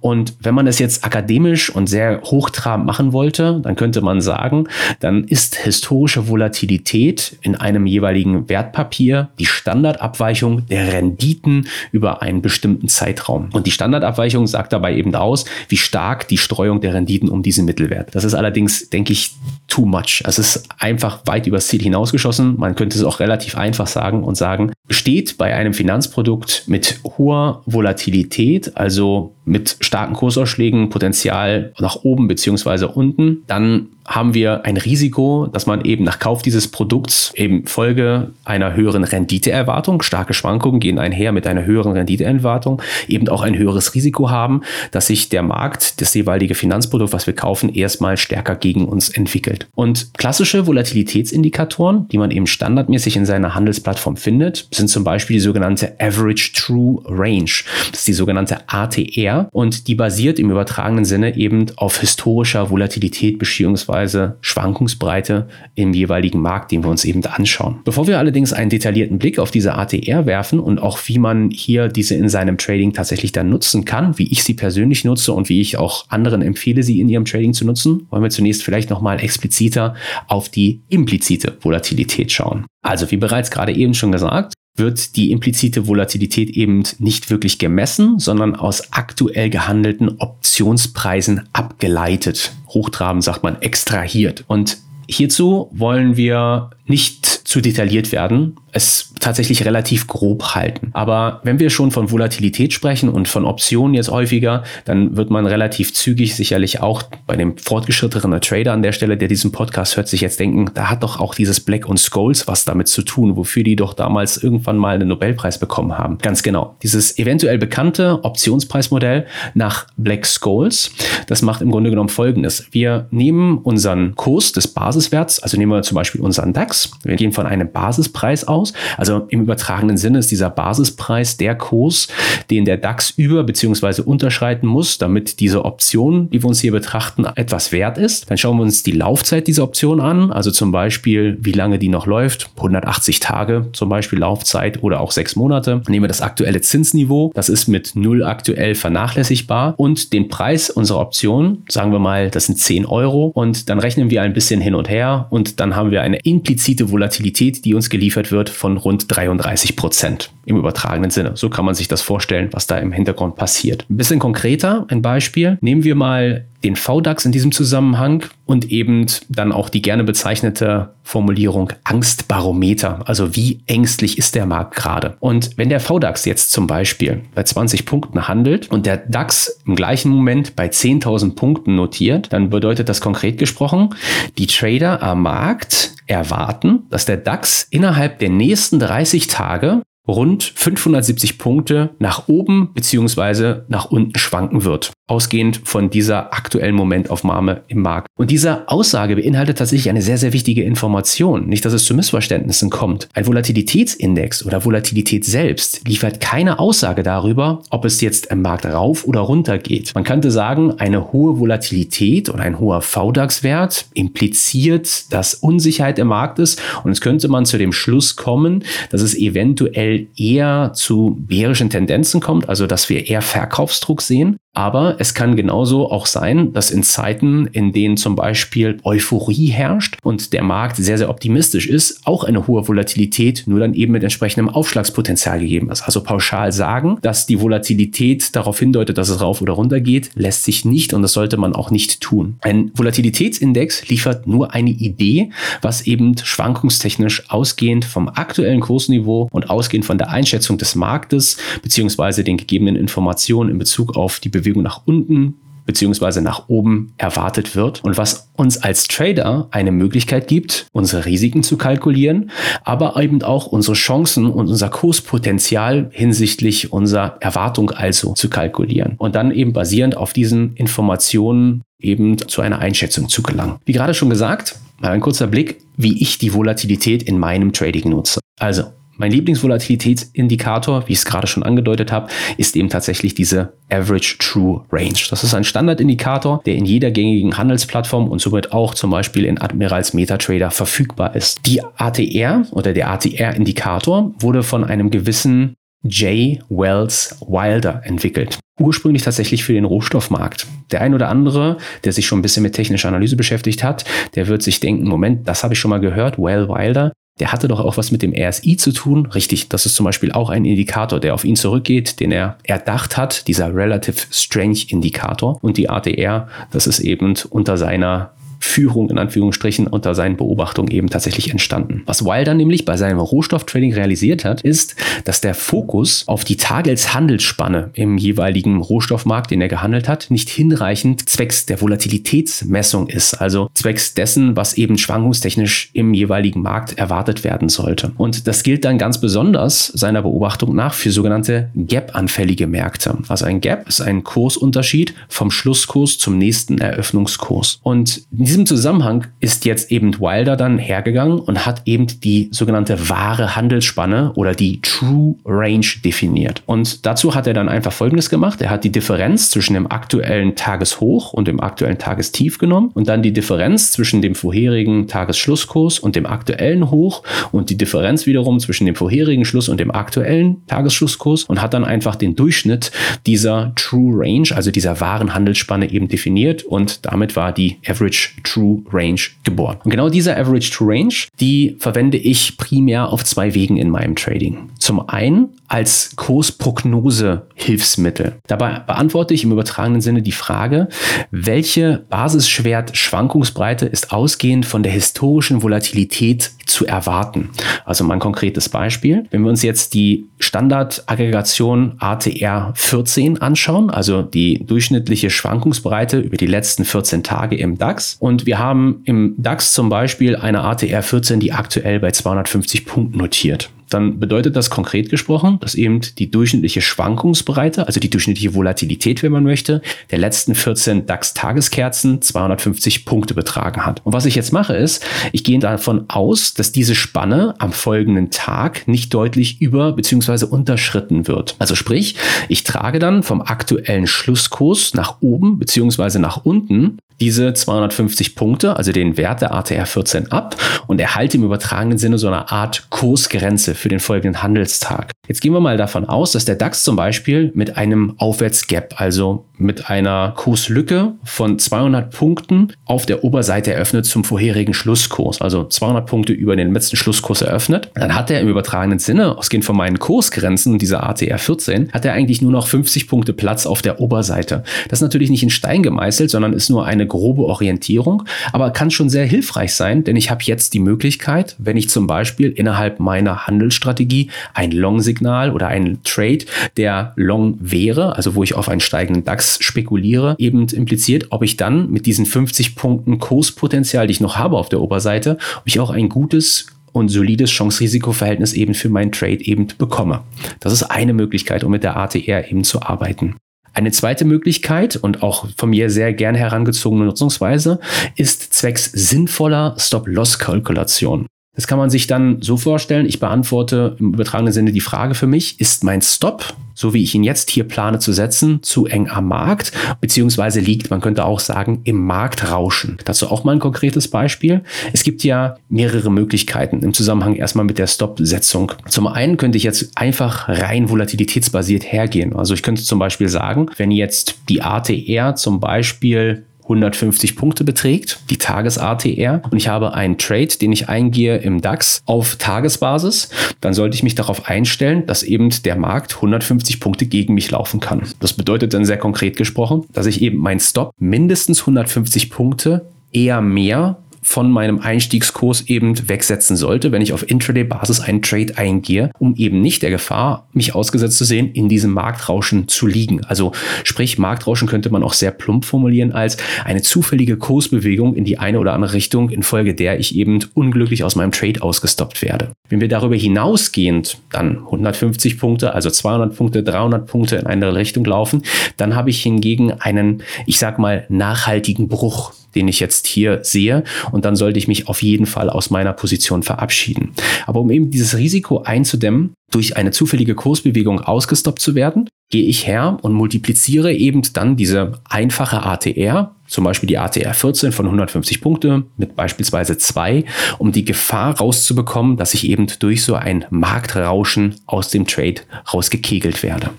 Und 0.02 0.36
wenn 0.42 0.56
man 0.56 0.66
das 0.66 0.80
jetzt 0.80 1.04
akademisch 1.04 1.70
und 1.70 1.88
sehr 1.88 2.22
hochtrabend 2.22 2.86
machen 2.86 3.14
wollte, 3.14 3.60
dann 3.64 3.76
könnte 3.76 4.02
man 4.02 4.22
sagen, 4.22 4.68
dann 5.00 5.26
ist 5.26 5.56
historische 5.56 6.28
Volatilität 6.28 7.38
in 7.42 7.56
einem 7.56 7.86
jeweiligen 7.86 8.50
Wertpapier 8.50 9.30
die 9.40 9.46
Standardabweichung 9.46 10.66
der 10.68 10.94
Renditen 10.94 11.68
über 11.92 12.22
einen 12.22 12.42
bestimmten 12.42 12.88
Zeitraum. 12.88 13.50
Und 13.54 13.68
die 13.68 13.72
Standardabweichung 13.72 14.48
sagt 14.48 14.74
dabei 14.74 14.96
eben 14.96 15.14
aus, 15.16 15.46
wie 15.68 15.78
stark 15.78 16.28
die 16.28 16.38
Streuung 16.38 16.82
der 16.82 16.94
Renditen 16.94 17.30
um 17.30 17.44
diesen 17.44 17.66
Mittelwert. 17.66 18.16
Das 18.16 18.24
ist 18.24 18.34
allerdings, 18.34 18.90
denke 18.90 19.14
ich, 19.14 19.32
too 19.68 19.86
much. 19.86 20.24
Es 20.26 20.40
ist 20.40 20.68
einfach 20.80 21.19
weit 21.26 21.48
übers 21.48 21.68
Ziel 21.68 21.82
hinausgeschossen. 21.82 22.58
Man 22.58 22.76
könnte 22.76 22.98
es 22.98 23.04
auch 23.04 23.20
relativ 23.20 23.58
einfach 23.58 23.88
sagen 23.88 24.24
und 24.24 24.36
sagen, 24.36 24.72
besteht 24.88 25.38
bei 25.38 25.54
einem 25.56 25.74
Finanzprodukt 25.74 26.64
mit 26.68 27.00
hoher 27.04 27.62
Volatilität, 27.66 28.76
also 28.76 29.36
mit 29.50 29.78
starken 29.82 30.14
Kursausschlägen, 30.14 30.90
Potenzial 30.90 31.74
nach 31.80 31.98
oben 32.04 32.28
beziehungsweise 32.28 32.88
unten, 32.88 33.44
dann 33.48 33.88
haben 34.10 34.34
wir 34.34 34.66
ein 34.66 34.78
Risiko, 34.78 35.48
dass 35.52 35.68
man 35.68 35.86
eben 35.86 36.04
nach 36.04 36.18
Kauf 36.18 36.42
dieses 36.42 36.68
Produkts 36.68 37.32
eben 37.36 37.68
Folge 37.68 38.32
einer 38.44 38.76
höheren 38.76 39.04
Renditeerwartung, 39.04 40.02
starke 40.02 40.34
Schwankungen 40.34 40.80
gehen 40.80 40.98
einher 40.98 41.32
mit 41.32 41.46
einer 41.46 41.66
höheren 41.66 41.92
Renditeerwartung, 41.92 42.82
eben 43.08 43.28
auch 43.30 43.44
ein 43.44 43.56
höheres 43.56 43.94
Risiko 43.94 44.32
haben, 44.32 44.62
dass 44.92 45.08
sich 45.08 45.30
der 45.30 45.44
Markt, 45.44 46.02
das 46.02 46.14
jeweilige 46.16 46.56
Finanzprodukt, 46.56 47.14
was 47.14 47.28
wir 47.28 47.36
kaufen, 47.36 47.70
erstmal 47.70 48.18
stärker 48.18 48.56
gegen 48.56 48.88
uns 48.88 49.10
entwickelt. 49.10 49.68
Und 49.76 50.12
klassische 50.18 50.66
Volatilitätsindikatoren, 50.66 52.08
die 52.10 52.18
man 52.18 52.32
eben 52.32 52.48
standardmäßig 52.48 53.16
in 53.16 53.28
seiner 53.28 53.54
Handelsplattform 53.54 54.18
findet, 54.18 54.68
sind 54.72 54.90
zum 54.90 55.04
Beispiel 55.04 55.36
die 55.36 55.42
sogenannte 55.42 55.96
Average 56.00 56.54
True 56.54 57.02
Range. 57.06 57.52
Das 57.92 58.00
ist 58.00 58.08
die 58.08 58.14
sogenannte 58.14 58.58
ATR 58.68 59.39
und 59.52 59.88
die 59.88 59.96
basiert 59.96 60.40
im 60.40 60.52
übertragenen 60.52 61.06
Sinne 61.06 61.36
eben 61.36 61.68
auf 61.78 62.00
historischer 62.00 62.70
Volatilität 62.70 63.40
bzw 63.40 64.32
Schwankungsbreite 64.42 65.48
im 65.76 65.94
jeweiligen 65.94 66.42
Markt, 66.42 66.72
den 66.72 66.84
wir 66.84 66.90
uns 66.90 67.06
eben 67.06 67.24
anschauen. 67.26 67.80
Bevor 67.86 68.08
wir 68.08 68.18
allerdings 68.18 68.54
einen 68.54 68.70
detaillierten 68.70 69.20
Blick 69.20 69.40
auf 69.40 69.52
diese 69.52 69.76
ATR 69.76 70.26
werfen 70.26 70.60
und 70.60 70.80
auch 70.80 71.00
wie 71.06 71.20
man 71.20 71.50
hier 71.52 71.88
diese 71.88 72.16
in 72.16 72.30
seinem 72.30 72.58
Trading 72.58 72.94
tatsächlich 72.94 73.32
dann 73.32 73.50
nutzen 73.50 73.86
kann, 73.86 74.18
wie 74.18 74.32
ich 74.32 74.44
sie 74.44 74.54
persönlich 74.54 75.06
nutze 75.06 75.34
und 75.34 75.50
wie 75.50 75.62
ich 75.62 75.78
auch 75.78 76.06
anderen 76.10 76.42
empfehle, 76.42 76.84
sie 76.84 77.00
in 77.00 77.10
ihrem 77.10 77.26
Trading 77.26 77.54
zu 77.54 77.66
nutzen, 77.66 78.08
wollen 78.10 78.24
wir 78.24 78.30
zunächst 78.30 78.64
vielleicht 78.64 78.90
nochmal 78.90 79.24
expliziter 79.24 79.96
auf 80.28 80.50
die 80.50 80.82
implizite 80.90 81.58
Volatilität 81.62 82.32
schauen. 82.32 82.66
Also 82.82 83.10
wie 83.12 83.18
bereits 83.18 83.52
gerade 83.52 83.74
eben 83.74 83.94
schon 83.94 84.12
gesagt, 84.12 84.54
wird 84.80 85.16
die 85.16 85.32
implizite 85.32 85.88
Volatilität 85.88 86.50
eben 86.50 86.84
nicht 86.98 87.30
wirklich 87.30 87.60
gemessen, 87.60 88.20
sondern 88.20 88.56
aus 88.56 88.92
aktuell 88.92 89.50
gehandelten 89.50 90.18
Optionspreisen 90.20 91.48
abgeleitet. 91.54 92.54
Hochtrabend 92.70 93.24
sagt 93.24 93.44
man 93.44 93.62
extrahiert. 93.62 94.44
Und 94.48 94.78
Hierzu 95.12 95.72
wollen 95.72 96.18
wir 96.18 96.70
nicht 96.90 97.26
zu 97.26 97.62
detailliert 97.62 98.12
werden, 98.12 98.58
es 98.72 99.14
tatsächlich 99.20 99.66
relativ 99.66 100.08
grob 100.08 100.56
halten. 100.56 100.90
Aber 100.94 101.42
wenn 101.44 101.60
wir 101.60 101.70
schon 101.70 101.92
von 101.92 102.12
Volatilität 102.12 102.74
sprechen 102.74 103.10
und 103.10 103.28
von 103.28 103.46
Optionen 103.46 103.96
jetzt 103.96 104.12
häufiger, 104.12 104.64
dann 104.86 105.18
wird 105.18 105.30
man 105.30 105.46
relativ 105.46 105.94
zügig 105.94 106.36
sicherlich 106.36 106.82
auch 106.82 107.04
bei 107.26 107.36
dem 107.36 107.58
fortgeschrittenen 107.58 108.42
Trader 108.42 108.74
an 108.74 108.84
der 108.84 108.92
Stelle, 108.92 109.18
der 109.18 109.28
diesen 109.28 109.52
Podcast 109.52 109.98
hört, 109.98 110.08
sich 110.08 110.22
jetzt 110.22 110.40
denken, 110.40 110.72
da 110.74 110.90
hat 110.90 111.04
doch 111.04 111.20
auch 111.20 111.34
dieses 111.36 111.60
Black 111.60 111.88
und 111.88 112.00
Scholes 112.00 112.48
was 112.48 112.66
damit 112.66 112.88
zu 112.88 113.02
tun, 113.02 113.36
wofür 113.36 113.64
die 113.64 113.76
doch 113.76 113.94
damals 113.94 114.38
irgendwann 114.42 114.78
mal 114.78 114.96
einen 114.96 115.08
Nobelpreis 115.08 115.60
bekommen 115.60 115.98
haben. 115.98 116.18
Ganz 116.20 116.44
genau. 116.44 116.76
Dieses 116.84 117.18
eventuell 117.18 117.58
bekannte 117.58 118.24
Optionspreismodell 118.24 119.26
nach 119.54 119.88
Black 119.98 120.26
Scholes, 120.28 120.92
das 121.28 121.42
macht 121.42 121.62
im 121.62 121.72
Grunde 121.72 121.90
genommen 121.90 122.10
Folgendes. 122.10 122.68
Wir 122.72 123.08
nehmen 123.12 123.58
unseren 123.60 124.16
Kurs 124.16 124.52
des 124.52 124.68
Basiswerts, 124.68 125.42
also 125.42 125.58
nehmen 125.58 125.72
wir 125.72 125.82
zum 125.82 125.96
Beispiel 125.96 126.22
unseren 126.22 126.54
DAX, 126.54 126.79
wir 127.04 127.16
gehen 127.16 127.32
von 127.32 127.46
einem 127.46 127.72
Basispreis 127.72 128.48
aus. 128.48 128.74
Also 128.98 129.28
im 129.30 129.42
übertragenen 129.42 129.98
Sinne 129.98 130.20
ist 130.20 130.32
dieser 130.32 130.50
Basispreis 130.50 131.38
der 131.38 131.56
Kurs, 131.56 132.08
den 132.50 132.66
der 132.66 132.78
DAX 132.78 133.12
über 133.12 133.44
bzw. 133.44 134.02
unterschreiten 134.02 134.68
muss, 134.68 134.98
damit 134.98 135.40
diese 135.40 135.66
Option, 135.66 136.30
die 136.30 136.42
wir 136.42 136.48
uns 136.48 136.60
hier 136.60 136.72
betrachten, 136.72 137.26
etwas 137.36 137.72
wert 137.72 137.98
ist. 137.98 138.30
Dann 138.30 138.38
schauen 138.38 138.58
wir 138.58 138.64
uns 138.64 138.84
die 138.84 138.92
Laufzeit 138.92 139.48
dieser 139.48 139.64
Option 139.64 140.00
an, 140.00 140.32
also 140.32 140.52
zum 140.52 140.72
Beispiel, 140.72 141.38
wie 141.42 141.52
lange 141.52 141.80
die 141.80 141.90
noch 141.90 142.06
läuft, 142.06 142.50
180 142.58 143.20
Tage 143.20 143.68
zum 143.74 143.90
Beispiel 143.90 144.20
Laufzeit 144.20 144.84
oder 144.84 145.02
auch 145.02 145.12
sechs 145.12 145.36
Monate. 145.36 145.82
Nehmen 145.88 146.04
wir 146.04 146.08
das 146.08 146.22
aktuelle 146.22 146.62
Zinsniveau, 146.62 147.32
das 147.34 147.50
ist 147.50 147.68
mit 147.68 147.96
null 147.96 148.24
aktuell 148.24 148.76
vernachlässigbar 148.76 149.74
und 149.78 150.14
den 150.14 150.28
Preis 150.30 150.70
unserer 150.70 151.00
Option, 151.00 151.64
sagen 151.70 151.92
wir 151.92 152.00
mal, 152.00 152.30
das 152.30 152.46
sind 152.46 152.58
10 152.58 152.86
Euro 152.86 153.28
und 153.28 153.70
dann 153.70 153.80
rechnen 153.80 154.10
wir 154.10 154.22
ein 154.22 154.34
bisschen 154.34 154.62
hin 154.62 154.76
und 154.76 154.90
her 154.90 155.28
und 155.30 155.60
dann 155.60 155.76
haben 155.76 155.92
wir 155.92 156.02
eine 156.02 156.18
implizite 156.18 156.59
Volatilität 156.60 156.92
Volatilität, 156.92 157.66
die 157.66 157.74
uns 157.74 157.90
geliefert 157.90 158.32
wird, 158.32 158.50
von 158.50 158.78
rund 158.78 159.06
33 159.08 159.76
Prozent 159.76 160.32
im 160.46 160.58
übertragenen 160.58 161.12
Sinne. 161.12 161.32
So 161.36 161.50
kann 161.50 161.66
man 161.66 161.76
sich 161.76 161.88
das 161.88 162.02
vorstellen, 162.02 162.50
was 162.52 162.68
da 162.68 162.78
im 162.78 162.92
Hintergrund 162.92 163.36
passiert. 163.36 163.86
Ein 163.90 163.98
bisschen 163.98 164.20
konkreter, 164.20 164.86
ein 164.90 165.02
Beispiel. 165.02 165.58
Nehmen 165.62 165.84
wir 165.84 165.96
mal 165.96 166.46
den 166.64 166.76
VDAX 166.76 167.26
in 167.26 167.32
diesem 167.32 167.52
Zusammenhang 167.52 168.26
und 168.46 168.72
eben 168.72 169.06
dann 169.30 169.52
auch 169.52 169.70
die 169.70 169.82
gerne 169.82 170.04
bezeichnete 170.04 170.94
Formulierung 171.04 171.72
Angstbarometer. 171.84 173.08
Also 173.08 173.36
wie 173.36 173.62
ängstlich 173.66 174.18
ist 174.18 174.36
der 174.36 174.46
Markt 174.46 174.76
gerade? 174.76 175.16
Und 175.20 175.58
wenn 175.58 175.70
der 175.70 175.80
VDAX 175.80 176.26
jetzt 176.26 176.52
zum 176.52 176.68
Beispiel 176.68 177.22
bei 177.34 177.44
20 177.44 177.86
Punkten 177.86 178.28
handelt 178.28 178.70
und 178.70 178.86
der 178.86 178.98
DAX 178.98 179.60
im 179.66 179.76
gleichen 179.76 180.10
Moment 180.10 180.56
bei 180.56 180.68
10.000 180.68 181.36
Punkten 181.36 181.76
notiert, 181.76 182.32
dann 182.34 182.50
bedeutet 182.50 182.90
das 182.90 183.02
konkret 183.02 183.38
gesprochen, 183.38 183.96
die 184.38 184.48
Trader 184.48 185.02
am 185.02 185.24
Markt 185.24 185.94
erwarten, 186.08 186.84
dass 186.90 187.06
der 187.06 187.18
DAX 187.18 187.68
innerhalb 187.70 188.20
der 188.20 188.30
nächsten 188.30 188.80
30 188.80 189.28
Tage 189.28 189.82
rund 190.08 190.44
570 190.44 191.38
Punkte 191.38 191.92
nach 192.00 192.28
oben 192.28 192.74
bzw. 192.74 193.62
nach 193.68 193.92
unten 193.92 194.18
schwanken 194.18 194.64
wird 194.64 194.92
ausgehend 195.10 195.62
von 195.64 195.90
dieser 195.90 196.34
aktuellen 196.34 196.76
Momentaufnahme 196.76 197.64
im 197.68 197.82
Markt. 197.82 198.08
Und 198.18 198.32
diese 198.32 198.70
Aussage 198.70 199.16
beinhaltet 199.16 199.58
tatsächlich 199.58 199.90
eine 199.90 200.02
sehr, 200.02 200.18
sehr 200.18 200.34
wichtige 200.34 200.64
Information. 200.64 201.48
Nicht, 201.48 201.66
dass 201.66 201.74
es 201.74 201.86
zu 201.86 201.96
Missverständnissen 201.96 202.70
kommt. 202.70 203.10
Ein 203.14 203.26
Volatilitätsindex 203.26 204.46
oder 204.46 204.64
Volatilität 204.64 205.26
selbst 205.26 205.88
liefert 205.88 206.22
keine 206.22 206.60
Aussage 206.60 207.04
darüber, 207.04 207.64
ob 207.72 207.86
es 207.86 208.02
jetzt 208.02 208.28
im 208.28 208.42
Markt 208.42 208.66
rauf 208.66 209.06
oder 209.06 209.22
runter 209.22 209.58
geht. 209.58 209.94
Man 209.96 210.04
könnte 210.04 210.32
sagen, 210.32 210.74
eine 210.78 211.12
hohe 211.12 211.40
Volatilität 211.40 212.30
oder 212.30 212.44
ein 212.44 212.60
hoher 212.60 212.82
VDAX-Wert 212.82 213.88
impliziert, 213.94 215.12
dass 215.12 215.34
Unsicherheit 215.34 215.98
im 215.98 216.08
Markt 216.08 216.38
ist. 216.40 216.62
Und 216.84 216.92
jetzt 216.92 217.02
könnte 217.02 217.28
man 217.28 217.46
zu 217.46 217.58
dem 217.58 217.74
Schluss 217.74 218.16
kommen, 218.16 218.64
dass 218.92 219.02
es 219.02 219.18
eventuell 219.18 219.89
eher 220.18 220.72
zu 220.74 221.18
bärischen 221.20 221.70
Tendenzen 221.70 222.22
kommt, 222.22 222.50
also 222.50 222.68
dass 222.68 222.90
wir 222.90 223.08
eher 223.08 223.22
Verkaufsdruck 223.22 224.02
sehen. 224.02 224.38
Aber 224.54 224.96
es 225.00 225.14
kann 225.14 225.36
genauso 225.36 225.92
auch 225.92 226.06
sein, 226.06 226.54
dass 226.54 226.72
in 226.72 226.84
Zeiten, 226.84 227.46
in 227.46 227.72
denen 227.72 227.98
zum 227.98 228.16
Beispiel 228.16 228.78
Euphorie 228.84 229.48
herrscht 229.48 229.98
und 230.04 230.34
der 230.34 230.44
Markt 230.44 230.78
sehr, 230.78 230.98
sehr 230.98 231.10
optimistisch 231.10 231.68
ist, 231.68 232.06
auch 232.06 232.24
eine 232.24 232.48
hohe 232.48 232.68
Volatilität 232.68 233.44
nur 233.46 233.60
dann 233.60 233.76
eben 233.76 233.94
mit 233.94 234.04
entsprechendem 234.04 234.50
Aufschlagspotenzial 234.50 235.40
gegeben 235.40 235.70
ist. 235.70 235.84
Also 235.84 236.02
pauschal 236.02 236.52
sagen, 236.52 236.98
dass 237.04 237.28
die 237.28 237.40
Volatilität 237.40 238.36
darauf 238.36 238.60
hindeutet, 238.60 238.98
dass 238.98 239.10
es 239.10 239.22
rauf 239.22 239.42
oder 239.42 239.54
runter 239.54 239.80
geht, 239.80 240.10
lässt 240.16 240.44
sich 240.44 240.66
nicht 240.66 240.94
und 240.94 241.04
das 241.04 241.14
sollte 241.14 241.38
man 241.38 241.54
auch 241.54 241.70
nicht 241.70 242.02
tun. 242.02 242.38
Ein 242.42 242.72
Volatilitätsindex 242.74 243.88
liefert 243.88 244.28
nur 244.28 244.54
eine 244.54 244.72
Idee, 244.72 245.30
was 245.62 245.86
eben 245.86 246.18
schwankungstechnisch 246.18 247.30
ausgehend 247.30 247.86
vom 247.86 248.10
aktuellen 248.10 248.60
Kursniveau 248.60 249.30
und 249.32 249.50
ausgehend 249.50 249.79
von 249.84 249.98
der 249.98 250.10
Einschätzung 250.10 250.58
des 250.58 250.76
Marktes 250.76 251.38
beziehungsweise 251.62 252.24
den 252.24 252.38
gegebenen 252.38 252.76
Informationen 252.76 253.50
in 253.50 253.58
Bezug 253.58 253.96
auf 253.96 254.20
die 254.20 254.30
Bewegung 254.30 254.64
nach 254.64 254.82
unten 254.86 255.36
beziehungsweise 255.70 256.24
nach 256.24 256.50
oben 256.50 256.94
erwartet 256.98 257.56
wird 257.56 257.84
und 257.84 257.96
was 257.96 258.32
uns 258.34 258.58
als 258.58 258.88
Trader 258.88 259.50
eine 259.52 259.72
Möglichkeit 259.72 260.28
gibt, 260.28 260.66
unsere 260.72 261.06
Risiken 261.06 261.44
zu 261.44 261.58
kalkulieren, 261.58 262.32
aber 262.64 263.00
eben 263.00 263.22
auch 263.22 263.46
unsere 263.46 263.76
Chancen 263.76 264.26
und 264.26 264.48
unser 264.48 264.70
Kurspotenzial 264.70 265.92
hinsichtlich 265.92 266.74
unserer 266.74 267.18
Erwartung 267.20 267.70
also 267.70 268.16
zu 268.16 268.32
kalkulieren 268.32 268.96
und 268.98 269.14
dann 269.14 269.30
eben 269.30 269.54
basierend 269.54 269.96
auf 269.96 270.12
diesen 270.12 270.56
Informationen 270.56 271.62
eben 271.80 272.18
zu 272.18 272.42
einer 272.42 272.58
Einschätzung 272.58 273.08
zu 273.08 273.22
gelangen. 273.22 273.58
Wie 273.64 273.74
gerade 273.74 273.94
schon 273.94 274.10
gesagt, 274.10 274.56
mal 274.80 274.90
ein 274.90 275.02
kurzer 275.02 275.28
Blick, 275.28 275.62
wie 275.78 276.02
ich 276.02 276.18
die 276.18 276.34
Volatilität 276.34 277.04
in 277.04 277.20
meinem 277.20 277.54
Trading 277.54 277.92
nutze. 277.92 278.20
Also 278.40 278.64
mein 279.00 279.12
Lieblingsvolatilitätsindikator, 279.14 280.88
wie 280.88 280.92
ich 280.92 281.00
es 281.00 281.06
gerade 281.06 281.26
schon 281.26 281.44
angedeutet 281.44 281.92
habe, 281.92 282.10
ist 282.38 282.56
eben 282.56 282.70
tatsächlich 282.70 283.14
diese 283.14 283.54
Average 283.70 284.18
True 284.20 284.66
Range. 284.72 285.00
Das 285.10 285.24
ist 285.24 285.34
ein 285.34 285.46
Standardindikator, 285.46 286.42
der 286.46 286.56
in 286.56 286.66
jeder 286.66 286.92
gängigen 286.92 287.38
Handelsplattform 287.38 288.10
und 288.10 288.22
somit 288.22 288.52
auch 288.52 288.74
zum 288.74 288.92
Beispiel 288.92 289.24
in 289.24 289.40
Admirals 289.40 289.94
MetaTrader 289.94 290.52
verfügbar 290.52 291.16
ist. 291.16 291.46
Die 291.46 291.64
ATR 291.64 292.46
oder 292.52 292.74
der 292.74 292.92
ATR-Indikator 292.92 294.14
wurde 294.20 294.44
von 294.44 294.66
einem 294.66 294.90
gewissen 294.90 295.56
J. 295.84 296.40
Wells 296.50 297.16
Wilder 297.22 297.82
entwickelt. 297.86 298.38
Ursprünglich 298.60 299.04
tatsächlich 299.04 299.46
für 299.46 299.54
den 299.54 299.64
Rohstoffmarkt. 299.64 300.46
Der 300.72 300.82
ein 300.82 300.94
oder 300.94 301.08
andere, 301.08 301.56
der 301.86 301.94
sich 301.94 302.06
schon 302.06 302.20
ein 302.20 302.22
bisschen 302.22 302.44
mit 302.44 302.54
technischer 302.54 302.90
Analyse 302.90 303.16
beschäftigt 303.16 303.64
hat, 303.64 303.86
der 304.16 304.28
wird 304.28 304.44
sich 304.44 304.60
denken, 304.60 304.86
Moment, 304.90 305.26
das 305.26 305.44
habe 305.44 305.54
ich 305.54 305.60
schon 305.60 305.70
mal 305.70 305.80
gehört, 305.80 306.20
Well 306.20 306.50
Wilder, 306.50 306.92
der 307.20 307.32
hatte 307.32 307.48
doch 307.48 307.60
auch 307.60 307.78
was 307.78 307.92
mit 307.92 308.02
dem 308.02 308.14
RSI 308.14 308.58
zu 308.58 308.72
tun. 308.72 309.06
Richtig, 309.08 309.50
das 309.50 309.66
ist 309.66 309.76
zum 309.76 309.86
Beispiel 309.86 310.12
auch 310.12 310.30
ein 310.30 310.46
Indikator, 310.46 311.00
der 311.00 311.14
auf 311.14 311.26
ihn 311.26 311.36
zurückgeht, 311.36 312.00
den 312.00 312.12
er 312.12 312.38
erdacht 312.44 312.98
hat, 312.98 313.28
dieser 313.28 313.54
Relative 313.54 314.08
Strength 314.12 314.72
Indikator. 314.72 315.38
Und 315.42 315.58
die 315.58 315.70
ATR, 315.70 316.28
das 316.52 316.68
ist 316.68 316.80
eben 316.80 317.14
unter 317.30 317.58
seiner 317.58 318.12
Führung 318.40 318.90
in 318.90 318.98
Anführungsstrichen 318.98 319.68
unter 319.68 319.96
seinen 319.96 320.18
Beobachtungen 320.18 320.72
eben 320.72 320.90
tatsächlich 320.90 321.32
entstanden. 321.32 321.84
Was 321.86 322.06
Wilder 322.06 322.34
nämlich 322.34 322.66
bei 322.66 322.78
seinem 322.78 323.00
Rohstofftrading 323.00 323.74
realisiert 323.74 324.26
hat, 324.26 324.42
ist, 324.42 324.76
dass 325.04 325.22
der 325.22 325.34
Fokus 325.34 326.04
auf 326.08 326.24
die 326.24 326.38
Tageshandelsspanne 326.38 327.72
im 327.74 327.98
jeweiligen 327.98 328.62
Rohstoffmarkt, 328.62 329.32
den 329.32 329.42
er 329.42 329.48
gehandelt 329.48 329.88
hat, 329.88 330.08
nicht 330.10 330.30
hinreichend 330.30 331.08
zwecks 331.10 331.46
der 331.46 331.62
Volatilitätsmessung 331.62 332.88
ist, 332.88 333.16
also 333.16 333.50
zwecks 333.54 333.94
dessen, 333.94 334.36
was 334.36 334.56
eben 334.56 334.78
schwankungstechnisch 334.78 335.70
im 335.74 335.94
jeweiligen 335.94 336.42
Markt 336.42 336.78
erwartet 336.78 337.24
werden 337.24 337.50
sollte. 337.50 337.92
Und 337.98 338.28
das 338.28 338.44
gilt 338.44 338.66
dann 338.66 338.78
ganz 338.78 339.02
besonders 339.02 339.68
seiner 339.68 340.02
Beobachtung 340.02 340.56
nach 340.56 340.74
für 340.74 340.92
sogenannte 340.92 341.50
Gap-anfällige 341.56 342.48
Märkte. 342.48 342.98
Also 343.08 343.26
ein 343.26 343.42
Gap 343.42 343.68
ist 343.68 343.82
ein 343.82 344.04
Kursunterschied 344.04 344.94
vom 345.08 345.32
Schlusskurs 345.32 345.98
zum 345.98 346.18
nächsten 346.18 346.58
Eröffnungskurs. 346.58 347.60
Und 347.64 348.02
diesem 348.30 348.46
Zusammenhang 348.46 349.08
ist 349.20 349.46
jetzt 349.46 349.72
eben 349.72 350.00
Wilder 350.00 350.36
dann 350.36 350.60
hergegangen 350.60 351.20
und 351.20 351.48
hat 351.48 351.64
eben 351.66 351.88
die 352.02 352.30
sogenannte 352.32 352.88
wahre 352.88 353.36
Handelsspanne 353.36 354.12
oder 354.14 354.36
die 354.36 354.62
True 354.62 355.16
Range 355.26 355.66
definiert. 355.84 356.44
Und 356.46 356.86
dazu 356.86 357.16
hat 357.16 357.26
er 357.26 357.34
dann 357.34 357.50
einfach 357.50 357.74
Folgendes 357.74 358.12
gemacht. 358.12 358.40
Er 358.44 358.52
hat 358.52 358.64
die 358.64 358.72
Differenz 358.72 359.32
zwischen 359.32 359.56
dem 359.56 359.66
aktuellen 359.72 360.36
Tageshoch 360.36 361.12
und 361.12 361.28
dem 361.28 361.40
aktuellen 361.40 361.80
Tagestief 361.80 362.38
genommen 362.38 362.70
und 362.76 362.88
dann 362.88 363.02
die 363.02 363.14
Differenz 363.14 363.72
zwischen 363.72 364.04
dem 364.04 364.14
vorherigen 364.14 364.88
Tagesschlusskurs 364.88 365.80
und 365.80 365.96
dem 365.96 366.06
aktuellen 366.06 366.70
Hoch 366.70 367.02
und 367.32 367.50
die 367.50 367.58
Differenz 367.58 368.06
wiederum 368.06 368.40
zwischen 368.40 368.68
dem 368.68 368.76
vorherigen 368.76 369.26
Schluss 369.26 369.50
und 369.50 369.60
dem 369.60 369.72
aktuellen 369.72 370.46
Tagesschlusskurs 370.46 371.24
und 371.24 371.42
hat 371.42 371.56
dann 371.56 371.66
einfach 371.66 371.96
den 371.96 372.16
Durchschnitt 372.16 372.72
dieser 373.08 373.54
True 373.56 374.06
Range, 374.06 374.28
also 374.36 374.52
dieser 374.52 374.80
wahren 374.80 375.16
Handelsspanne 375.16 375.72
eben 375.72 375.88
definiert 375.88 376.44
und 376.44 376.86
damit 376.86 377.16
war 377.16 377.34
die 377.34 377.58
Average 377.66 378.19
True 378.24 378.62
Range 378.72 379.00
geboren. 379.24 379.58
Und 379.64 379.72
genau 379.72 379.90
diese 379.90 380.16
Average 380.16 380.52
True 380.52 380.74
Range, 380.74 380.94
die 381.20 381.56
verwende 381.60 381.98
ich 381.98 382.38
primär 382.38 382.90
auf 382.90 383.04
zwei 383.04 383.34
Wegen 383.34 383.58
in 383.58 383.70
meinem 383.70 383.96
Trading. 383.96 384.50
Zum 384.60 384.88
einen 384.88 385.30
als 385.50 385.96
Kursprognose-Hilfsmittel. 385.96 388.14
Dabei 388.28 388.60
beantworte 388.60 389.14
ich 389.14 389.24
im 389.24 389.32
übertragenen 389.32 389.80
Sinne 389.82 390.02
die 390.02 390.12
Frage, 390.12 390.68
welche 391.12 391.86
Basisschwert-Schwankungsbreite 391.90 393.66
ist 393.66 393.92
ausgehend 393.92 394.46
von 394.46 394.64
der 394.64 394.72
historischen 394.72 395.44
Volatilität 395.44 396.32
zu 396.46 396.66
erwarten. 396.66 397.30
Also 397.66 397.84
mal 397.84 397.96
ein 397.96 398.00
konkretes 398.00 398.48
Beispiel. 398.50 399.06
Wenn 399.12 399.24
wir 399.24 399.30
uns 399.30 399.44
jetzt 399.44 399.74
die 399.74 400.08
Standardaggregation 400.20 401.76
ATR 401.80 402.54
14 402.56 403.22
anschauen, 403.22 403.70
also 403.70 404.02
die 404.02 404.46
durchschnittliche 404.46 405.10
Schwankungsbreite 405.10 406.00
über 406.00 406.18
die 406.18 406.28
letzten 406.28 406.66
14 406.66 407.04
Tage 407.04 407.38
im 407.38 407.58
DAX. 407.58 407.98
Und 408.00 408.26
wir 408.26 408.40
haben 408.40 408.82
im 408.86 409.16
DAX 409.18 409.54
zum 409.54 409.70
Beispiel 409.70 410.16
eine 410.16 410.44
ATR 410.44 410.84
14, 410.84 411.20
die 411.20 411.34
aktuell 411.34 411.80
bei 411.80 411.92
250 411.92 412.66
Punkten 412.66 412.98
notiert 412.98 413.50
dann 413.70 414.00
bedeutet 414.00 414.36
das 414.36 414.50
konkret 414.50 414.90
gesprochen, 414.90 415.40
dass 415.42 415.56
eben 415.56 415.82
die 415.98 416.12
durchschnittliche 416.12 416.62
Schwankungsbreite, 416.62 417.68
also 417.68 417.80
die 417.80 417.90
durchschnittliche 417.90 418.34
Volatilität, 418.34 419.04
wenn 419.04 419.12
man 419.12 419.24
möchte, 419.24 419.62
der 419.92 420.00
letzten 420.00 420.36
14 420.36 420.86
DAX-Tageskerzen 420.86 422.02
250 422.02 422.86
Punkte 422.86 423.14
betragen 423.14 423.66
hat. 423.66 423.82
Und 423.86 423.94
was 423.94 424.06
ich 424.06 424.16
jetzt 424.16 424.34
mache 424.34 424.56
ist, 424.56 424.86
ich 425.12 425.24
gehe 425.24 425.40
davon 425.40 425.86
aus, 425.88 426.34
dass 426.34 426.52
diese 426.52 426.76
Spanne 426.76 427.36
am 427.40 427.52
folgenden 427.52 428.10
Tag 428.10 428.68
nicht 428.68 428.94
deutlich 428.94 429.42
über 429.42 429.74
bzw. 429.74 430.26
unterschritten 430.26 431.08
wird. 431.08 431.36
Also 431.40 431.56
sprich, 431.56 431.96
ich 432.28 432.44
trage 432.44 432.80
dann 432.80 433.04
vom 433.04 433.22
aktuellen 433.22 433.88
Schlusskurs 433.88 434.74
nach 434.74 434.98
oben 435.02 435.40
bzw. 435.40 436.00
nach 436.00 436.26
unten 436.26 436.78
diese 437.02 437.34
250 437.34 438.16
Punkte, 438.16 438.58
also 438.58 438.72
den 438.72 438.98
Wert 438.98 439.22
der 439.22 439.34
ATR 439.34 439.66
14 439.66 440.12
ab 440.12 440.36
und 440.68 440.80
erhalte 440.80 441.18
im 441.18 441.24
übertragenen 441.24 441.78
Sinne 441.78 441.98
so 441.98 442.08
eine 442.08 442.32
Art 442.32 442.68
Kursgrenze 442.70 443.56
für 443.56 443.70
den 443.70 443.80
folgenden 443.80 444.22
Handelstag. 444.22 444.92
Jetzt 445.08 445.22
gehen 445.22 445.34
wir 445.34 445.40
mal 445.40 445.58
davon 445.58 445.86
aus, 445.86 446.12
dass 446.12 446.26
der 446.26 446.36
DAX 446.36 446.64
zum 446.64 446.76
Beispiel 446.76 447.32
mit 447.34 447.58
einem 447.58 447.96
Aufwärtsgap, 447.98 448.76
also 448.78 449.26
mit 449.38 449.70
einer 449.70 450.14
Kurslücke 450.16 450.94
von 451.04 451.40
200 451.40 451.92
Punkten 451.92 452.54
auf 452.66 452.86
der 452.86 453.04
Oberseite 453.04 453.54
eröffnet 453.54 453.86
zum 453.86 454.04
vorherigen 454.04 454.54
Schlusskurs, 454.54 455.22
also 455.22 455.46
200 455.46 455.86
Punkte 455.88 456.14
über 456.14 456.36
den 456.36 456.54
letzten 456.54 456.76
Schlusskurs 456.76 457.22
eröffnet, 457.22 457.72
dann 457.74 457.96
hat 457.96 458.12
er 458.12 458.20
im 458.20 458.28
übertragenen 458.28 458.80
Sinne, 458.80 459.18
ausgehend 459.18 459.46
von 459.46 459.56
meinen 459.56 459.80
Kursgrenzen 459.80 460.60
dieser 460.60 460.88
ATR 460.88 461.18
14, 461.18 461.72
hat 461.72 461.86
er 461.86 461.94
eigentlich 461.94 462.22
nur 462.22 462.32
noch 462.32 462.48
50 462.48 462.88
Punkte 462.88 463.14
Platz 463.14 463.46
auf 463.46 463.62
der 463.62 463.80
Oberseite. 463.80 464.44
Das 464.68 464.80
ist 464.80 464.84
natürlich 464.84 465.10
nicht 465.10 465.24
in 465.24 465.30
Stein 465.30 465.64
gemeißelt, 465.64 466.12
sondern 466.12 466.34
ist 466.34 466.50
nur 466.50 466.66
eine 466.66 466.86
grobe 466.90 467.24
Orientierung, 467.24 468.04
aber 468.34 468.52
kann 468.52 468.72
schon 468.72 468.90
sehr 468.90 469.06
hilfreich 469.06 469.54
sein, 469.54 469.84
denn 469.84 469.96
ich 469.96 470.10
habe 470.12 470.24
jetzt 470.24 470.54
die 470.54 470.60
Möglichkeit, 470.60 471.36
wenn 471.40 471.56
ich 471.56 471.70
zum 471.70 471.88
Beispiel 471.88 472.32
innerhalb 472.32 472.80
meiner 472.80 473.28
Handelsstrategie 473.28 474.10
ein 474.34 474.52
Long-Signal 474.52 475.32
oder 475.32 475.48
ein 475.48 475.80
Trade, 475.84 476.26
der 476.58 476.94
Long 476.96 477.38
wäre, 477.40 477.96
also 477.96 478.16
wo 478.16 478.24
ich 478.24 478.36
auf 478.36 478.50
einen 478.50 478.60
steigenden 478.60 479.06
DAX 479.06 479.38
spekuliere, 479.42 480.16
eben 480.18 480.48
impliziert, 480.50 481.08
ob 481.12 481.24
ich 481.24 481.38
dann 481.38 481.72
mit 481.72 481.86
diesen 481.86 482.06
50 482.06 482.56
Punkten 482.56 483.00
Kurspotenzial, 483.00 483.88
die 483.88 483.92
ich 483.92 484.02
noch 484.02 484.18
habe 484.18 484.38
auf 484.38 484.50
der 484.50 484.62
Oberseite, 484.62 485.18
ob 485.38 485.44
ich 485.46 485.60
auch 485.60 485.70
ein 485.70 485.90
gutes 485.90 486.48
und 486.72 486.90
solides 486.90 487.32
Chance-Risiko-Verhältnis 487.32 488.34
eben 488.34 488.54
für 488.54 488.70
meinen 488.70 488.92
Trade 488.92 489.24
eben 489.24 489.48
bekomme. 489.58 490.02
Das 490.40 490.54
ist 490.54 490.64
eine 490.64 490.94
Möglichkeit, 490.94 491.44
um 491.44 491.52
mit 491.52 491.64
der 491.64 491.78
ATR 491.78 492.30
eben 492.30 492.44
zu 492.44 492.62
arbeiten. 492.62 493.16
Eine 493.60 493.72
zweite 493.72 494.06
Möglichkeit 494.06 494.78
und 494.78 495.04
auch 495.04 495.28
von 495.36 495.50
mir 495.50 495.70
sehr 495.70 495.92
gerne 495.92 496.18
herangezogene 496.18 496.86
Nutzungsweise 496.86 497.60
ist 497.98 498.32
zwecks 498.32 498.72
sinnvoller 498.72 499.56
Stop-Loss-Kalkulation. 499.58 501.08
Das 501.40 501.48
kann 501.48 501.58
man 501.58 501.70
sich 501.70 501.88
dann 501.88 502.22
so 502.22 502.36
vorstellen, 502.36 502.86
ich 502.86 503.00
beantworte 503.00 503.78
im 503.80 503.94
übertragenen 503.94 504.34
Sinne 504.34 504.52
die 504.52 504.60
Frage 504.60 504.94
für 504.94 505.08
mich, 505.08 505.40
ist 505.40 505.64
mein 505.64 505.82
Stop, 505.82 506.34
so 506.54 506.74
wie 506.74 506.84
ich 506.84 506.94
ihn 506.94 507.06
jetzt 507.06 507.30
hier 507.30 507.46
plane 507.46 507.80
zu 507.80 507.94
setzen, 507.94 508.44
zu 508.44 508.66
eng 508.66 508.90
am 508.90 509.08
Markt, 509.08 509.54
beziehungsweise 509.80 510.42
liegt, 510.42 510.70
man 510.70 510.82
könnte 510.82 511.06
auch 511.06 511.22
sagen, 511.22 511.62
im 511.64 511.78
Marktrauschen. 511.86 512.78
Dazu 512.84 513.08
auch 513.08 513.24
mal 513.24 513.32
ein 513.32 513.40
konkretes 513.40 513.88
Beispiel. 513.88 514.44
Es 514.74 514.84
gibt 514.84 515.06
ja 515.06 515.38
mehrere 515.48 515.90
Möglichkeiten 515.90 516.62
im 516.62 516.74
Zusammenhang 516.74 517.16
erstmal 517.16 517.46
mit 517.46 517.58
der 517.58 517.68
Stop-Setzung. 517.68 518.52
Zum 518.68 518.88
einen 518.88 519.16
könnte 519.16 519.38
ich 519.38 519.46
jetzt 519.46 519.72
einfach 519.78 520.28
rein 520.28 520.70
volatilitätsbasiert 520.70 521.64
hergehen. 521.64 522.18
Also 522.18 522.34
ich 522.34 522.44
könnte 522.44 522.64
zum 522.64 522.80
Beispiel 522.80 523.08
sagen, 523.08 523.46
wenn 523.56 523.72
jetzt 523.72 524.18
die 524.28 524.42
ATR 524.42 525.16
zum 525.16 525.40
Beispiel 525.40 526.26
150 526.50 527.16
Punkte 527.16 527.44
beträgt, 527.44 528.00
die 528.10 528.18
Tages-ATR, 528.18 529.22
und 529.30 529.38
ich 529.38 529.48
habe 529.48 529.76
einen 529.76 529.98
Trade, 529.98 530.28
den 530.42 530.52
ich 530.52 530.68
eingehe 530.68 531.18
im 531.18 531.42
DAX 531.42 531.82
auf 531.86 532.16
Tagesbasis, 532.16 533.10
dann 533.40 533.54
sollte 533.54 533.76
ich 533.76 533.84
mich 533.84 533.96
darauf 533.96 534.28
einstellen, 534.28 534.86
dass 534.88 535.04
eben 535.04 535.30
der 535.46 535.56
Markt 535.56 535.96
150 535.96 536.60
Punkte 536.60 536.88
gegen 536.88 537.14
mich 537.14 537.30
laufen 537.30 537.60
kann. 537.60 537.84
Das 538.00 538.14
bedeutet 538.14 538.54
dann 538.54 538.66
sehr 538.66 538.78
konkret 538.78 539.16
gesprochen, 539.16 539.66
dass 539.74 539.86
ich 539.86 540.02
eben 540.02 540.18
mein 540.18 540.40
Stop 540.40 540.74
mindestens 540.80 541.42
150 541.42 542.10
Punkte 542.10 542.66
eher 542.92 543.22
mehr 543.22 543.78
von 544.10 544.32
meinem 544.32 544.58
Einstiegskurs 544.58 545.42
eben 545.50 545.88
wegsetzen 545.88 546.36
sollte, 546.36 546.72
wenn 546.72 546.82
ich 546.82 546.94
auf 546.94 547.08
Intraday-Basis 547.08 547.80
einen 547.80 548.02
Trade 548.02 548.40
eingehe, 548.40 548.90
um 548.98 549.16
eben 549.16 549.40
nicht 549.40 549.62
der 549.62 549.70
Gefahr, 549.70 550.28
mich 550.34 550.56
ausgesetzt 550.56 550.98
zu 550.98 551.06
sehen, 551.06 551.32
in 551.34 551.48
diesem 551.48 551.74
Marktrauschen 551.74 552.48
zu 552.48 552.66
liegen. 552.66 553.06
Also 553.06 553.34
sprich, 553.64 554.00
Marktrauschen 554.00 554.48
könnte 554.48 554.72
man 554.72 554.82
auch 554.82 554.94
sehr 554.94 555.12
plump 555.12 555.46
formulieren 555.46 555.92
als 555.92 556.18
eine 556.44 556.64
zufällige 556.64 557.18
Kursbewegung 557.18 557.94
in 557.94 558.04
die 558.04 558.18
eine 558.18 558.40
oder 558.40 558.54
andere 558.54 558.74
Richtung, 558.74 559.12
infolge 559.12 559.54
der 559.54 559.80
ich 559.80 559.94
eben 559.94 560.26
unglücklich 560.34 560.84
aus 560.84 560.96
meinem 560.96 561.12
Trade 561.12 561.44
ausgestoppt 561.44 562.02
werde. 562.02 562.32
Wenn 562.50 562.62
wir 562.62 562.68
darüber 562.68 562.96
hinausgehend 562.96 564.00
dann 564.10 564.40
150 564.40 565.20
Punkte, 565.20 565.54
also 565.54 565.70
200 565.70 566.18
Punkte, 566.18 566.42
300 566.42 566.88
Punkte 566.88 567.18
in 567.18 567.28
eine 567.28 567.54
Richtung 567.54 567.86
laufen, 567.86 568.24
dann 568.58 568.76
habe 568.76 568.90
ich 568.90 569.04
hingegen 569.04 569.52
einen, 569.52 570.02
ich 570.26 570.40
sag 570.40 570.58
mal, 570.58 570.88
nachhaltigen 570.90 571.68
Bruch 571.68 572.14
den 572.36 572.48
ich 572.48 572.60
jetzt 572.60 572.88
hier 572.88 573.20
sehe. 573.24 573.64
Und 573.92 574.06
dann 574.06 574.16
sollte 574.16 574.40
ich 574.40 574.48
mich 574.48 574.68
auf 574.68 574.82
jeden 574.82 575.06
Fall 575.06 575.30
aus 575.30 575.50
meiner 575.50 575.74
Position 575.74 576.24
verabschieden. 576.24 576.92
Aber 577.26 577.42
um 577.42 577.52
eben 577.52 577.72
dieses 577.72 577.98
Risiko 577.98 578.44
einzudämmen, 578.44 579.14
durch 579.32 579.58
eine 579.58 579.72
zufällige 579.72 580.16
Kursbewegung 580.16 580.82
ausgestoppt 580.82 581.40
zu 581.40 581.56
werden, 581.56 581.88
gehe 582.10 582.24
ich 582.24 582.48
her 582.48 582.78
und 582.82 582.94
multipliziere 582.94 583.74
eben 583.74 584.02
dann 584.14 584.36
diese 584.36 584.80
einfache 584.90 585.44
ATR, 585.44 586.16
zum 586.28 586.44
Beispiel 586.44 586.68
die 586.68 586.78
ATR 586.78 587.14
14 587.14 587.52
von 587.52 587.66
150 587.66 588.22
Punkte 588.22 588.64
mit 588.78 588.96
beispielsweise 588.96 589.58
2, 589.58 590.06
um 590.40 590.52
die 590.52 590.66
Gefahr 590.66 591.18
rauszubekommen, 591.18 591.98
dass 591.98 592.14
ich 592.14 592.28
eben 592.28 592.48
durch 592.60 592.84
so 592.84 592.96
ein 592.96 593.26
Marktrauschen 593.30 594.36
aus 594.48 594.70
dem 594.70 594.88
Trade 594.88 595.22
rausgekegelt 595.54 596.24
werde. 596.24 596.50